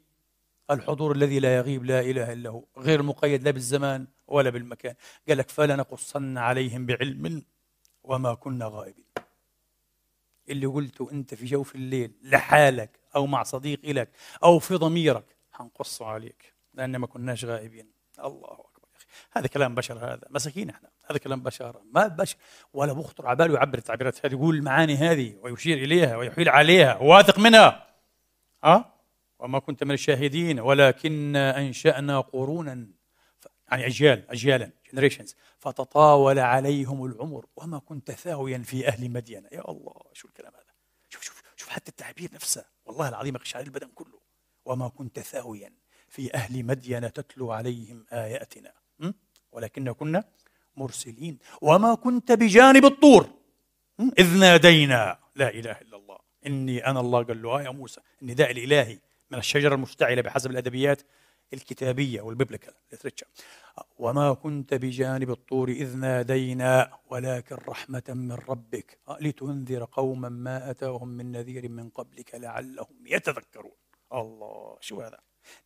[0.71, 2.65] الحضور الذي لا يغيب لا إله إلا هو.
[2.79, 4.95] غير مقيد لا بالزمان ولا بالمكان.
[5.29, 7.43] قال لك فلنقصن عليهم بعلم
[8.05, 9.07] وما كنا غائبين.
[10.49, 14.11] اللي قلته أنت في جوف الليل لحالك أو مع صديق لك
[14.45, 17.87] أو في ضميرك حنقصه عليك لأن ما كناش غائبين.
[18.19, 18.76] الله أكبر.
[19.33, 22.37] هذا كلام بشر هذا مساكين إحنا هذا كلام بشر ما بشر
[22.73, 27.39] ولا بخطر على باله يعبر التعبيرات هذه يقول المعاني هذه ويشير إليها ويحيل عليها واثق
[27.39, 27.87] منها.
[28.64, 28.95] ها
[29.39, 32.87] وما كنت من الشاهدين ولكنا أنشأنا قرونا
[33.71, 37.47] يعني أجيال أجيالا generations فتطاول عليهم العمر.
[37.57, 40.75] وما كنت ثاويا في أهل مدين يا الله شو الكلام هذا؟
[41.09, 42.64] شوف شوف شوف حتى التعبير نفسه.
[42.85, 44.21] والله العظيم على البدن كله.
[44.64, 45.73] وما كنت ثاويا
[46.09, 48.73] في أهل مدين تتلو عليهم آياتنا.
[49.53, 50.24] ولكن كنا
[50.76, 51.38] مرسلين.
[51.62, 53.30] وما كنت بجانب الطور.
[54.18, 56.18] إذ نادينا لا إله إلا الله.
[56.47, 58.99] إني أنا الله قال له آه يا موسى النداء الإلهي
[59.30, 61.03] من الشجرة المشتعلة بحسب الأدبيات
[61.53, 62.72] الكتابية والبيبليكال
[63.99, 68.99] وما كنت بجانب الطور إذ نادينا ولكن رحمة من ربك.
[69.20, 73.76] لتنذر قوما ما أتاهم من نذير من قبلك لعلهم يتذكرون.
[74.12, 75.18] الله شو هذا؟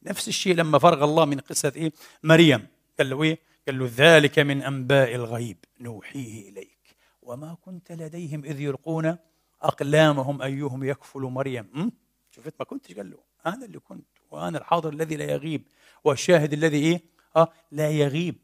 [0.02, 2.66] نفس الشيء لما فرغ الله من قصة إيه؟ مريم.
[3.00, 6.96] قال له إيه؟ قال له ذلك من أنباء الغيب نوحيه إليك.
[7.22, 9.16] وما كنت لديهم إذ يلقون
[9.62, 11.92] أقلامهم أيهم يكفل مريم.
[12.30, 15.62] شفت ما كنتش؟ قال له أنا اللي كنت وأنا الحاضر الذي لا يغيب
[16.04, 17.02] والشاهد الذي إيه؟
[17.36, 18.34] آه لا يغيب.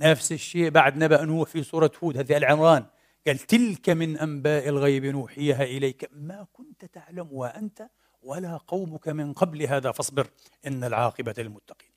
[0.00, 2.86] نفس الشيء بعد نبأ نوح في سورة هود هذه العنوان
[3.26, 6.10] قال تلك من أنباء الغيب نوحيها إليك.
[6.12, 7.88] ما كنت تعلمها أنت
[8.22, 10.26] ولا قومك من قبل هذا فاصبر
[10.66, 11.90] إن العاقبة للمتقين.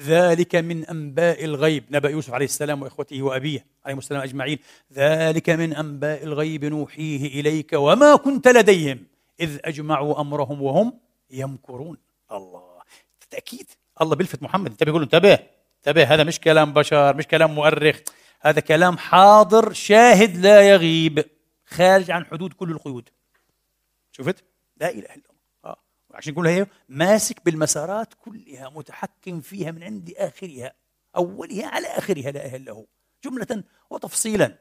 [0.00, 1.84] ذلك من أنباء الغيب.
[1.90, 4.58] نبأ يوسف عليه السلام وإخوته وأبيه عليهم السلام أجمعين.
[4.92, 9.06] ذلك من أنباء الغيب نوحيه إليك وما كنت لديهم
[9.40, 10.92] إذ أجمعوا أمرهم وهم
[11.30, 11.96] يمكرون.
[12.32, 12.78] الله.
[13.30, 13.66] تأكيد.
[14.00, 14.70] الله بيلفت محمد.
[14.70, 15.38] انتبه يقول انتبه.
[15.78, 16.14] انتبه.
[16.14, 18.00] هذا مش كلام بشر مش كلام مؤرخ.
[18.40, 21.24] هذا كلام حاضر شاهد لا يغيب.
[21.66, 23.08] خارج عن حدود كل القيود.
[24.12, 24.44] شفت؟
[24.80, 25.37] لا إله إلا الله.
[26.18, 30.72] عشان يقول هي ماسك بالمسارات كلها متحكم فيها من عند آخرها
[31.16, 32.86] أولها على آخرها لا اله الا هو
[33.24, 34.58] جملة وتفصيلا.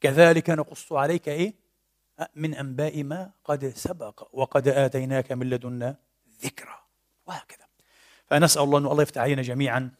[0.00, 1.54] كذلك نقص عليك إيه؟
[2.34, 5.96] من أنباء ما قد سبق وقد آتيناك من لدنا
[6.42, 6.78] ذكرى.
[7.26, 7.66] وهكذا.
[8.26, 9.90] فنسأل الله أن الله يفتح علينا جميعا.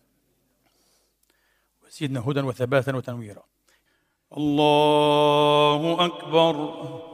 [1.83, 3.45] ويزيدنا هدى وثباتا وتنويرا.
[4.37, 7.14] الله أكبر.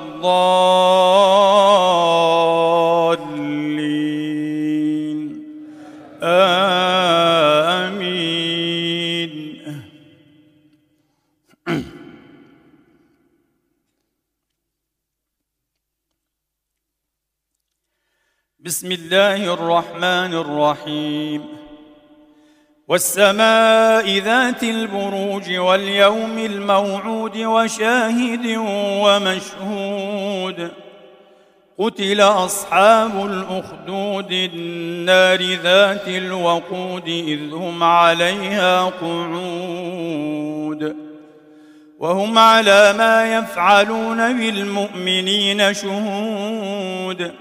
[0.21, 1.41] الضالين.
[6.23, 6.61] آمين.
[18.59, 21.60] بسم الله الرحمن الرحيم.
[22.91, 28.55] والسماء ذات البروج واليوم الموعود وشاهد
[29.03, 30.71] ومشهود.
[31.79, 40.95] قتل أصحاب الأخدود النار ذات الوقود إذ هم عليها قعود.
[41.99, 47.31] وهم على ما يفعلون بالمؤمنين شهود.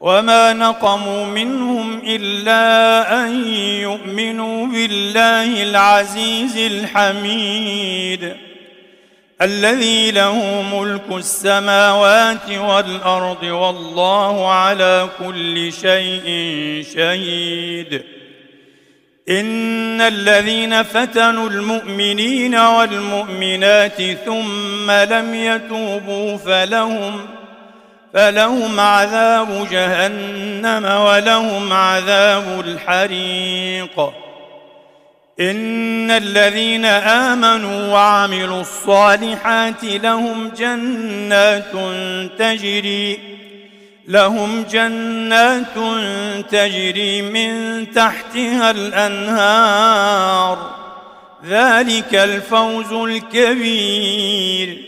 [0.00, 3.46] وما نقموا منهم الا ان
[3.82, 8.34] يؤمنوا بالله العزيز الحميد
[9.42, 16.24] الذي له ملك السماوات والارض والله على كل شيء
[16.94, 18.02] شهيد
[19.28, 27.37] ان الذين فتنوا المؤمنين والمؤمنات ثم لم يتوبوا فلهم
[28.18, 34.00] فلهم عذاب جهنم ولهم عذاب الحريق.
[35.40, 41.72] إن الذين آمنوا وعملوا الصالحات لهم جنات
[42.38, 43.18] تجري
[44.08, 45.74] لهم جنات
[46.50, 50.58] تجري من تحتها الأنهار.
[51.46, 54.87] ذلك الفوز الكبير.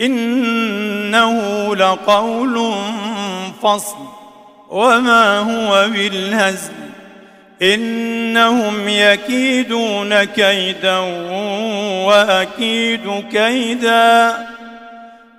[0.00, 2.74] إنه لقول
[3.62, 3.96] فصل
[4.70, 6.72] وما هو بالهزل.
[7.62, 10.98] إنهم يكيدون كيدا
[12.06, 14.36] وأكيد كيدا.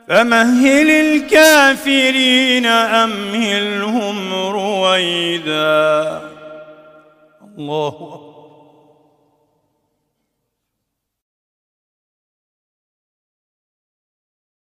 [0.07, 6.21] فمهل الكافرين أمهلهم رويدا.
[7.57, 8.32] الله أكبر.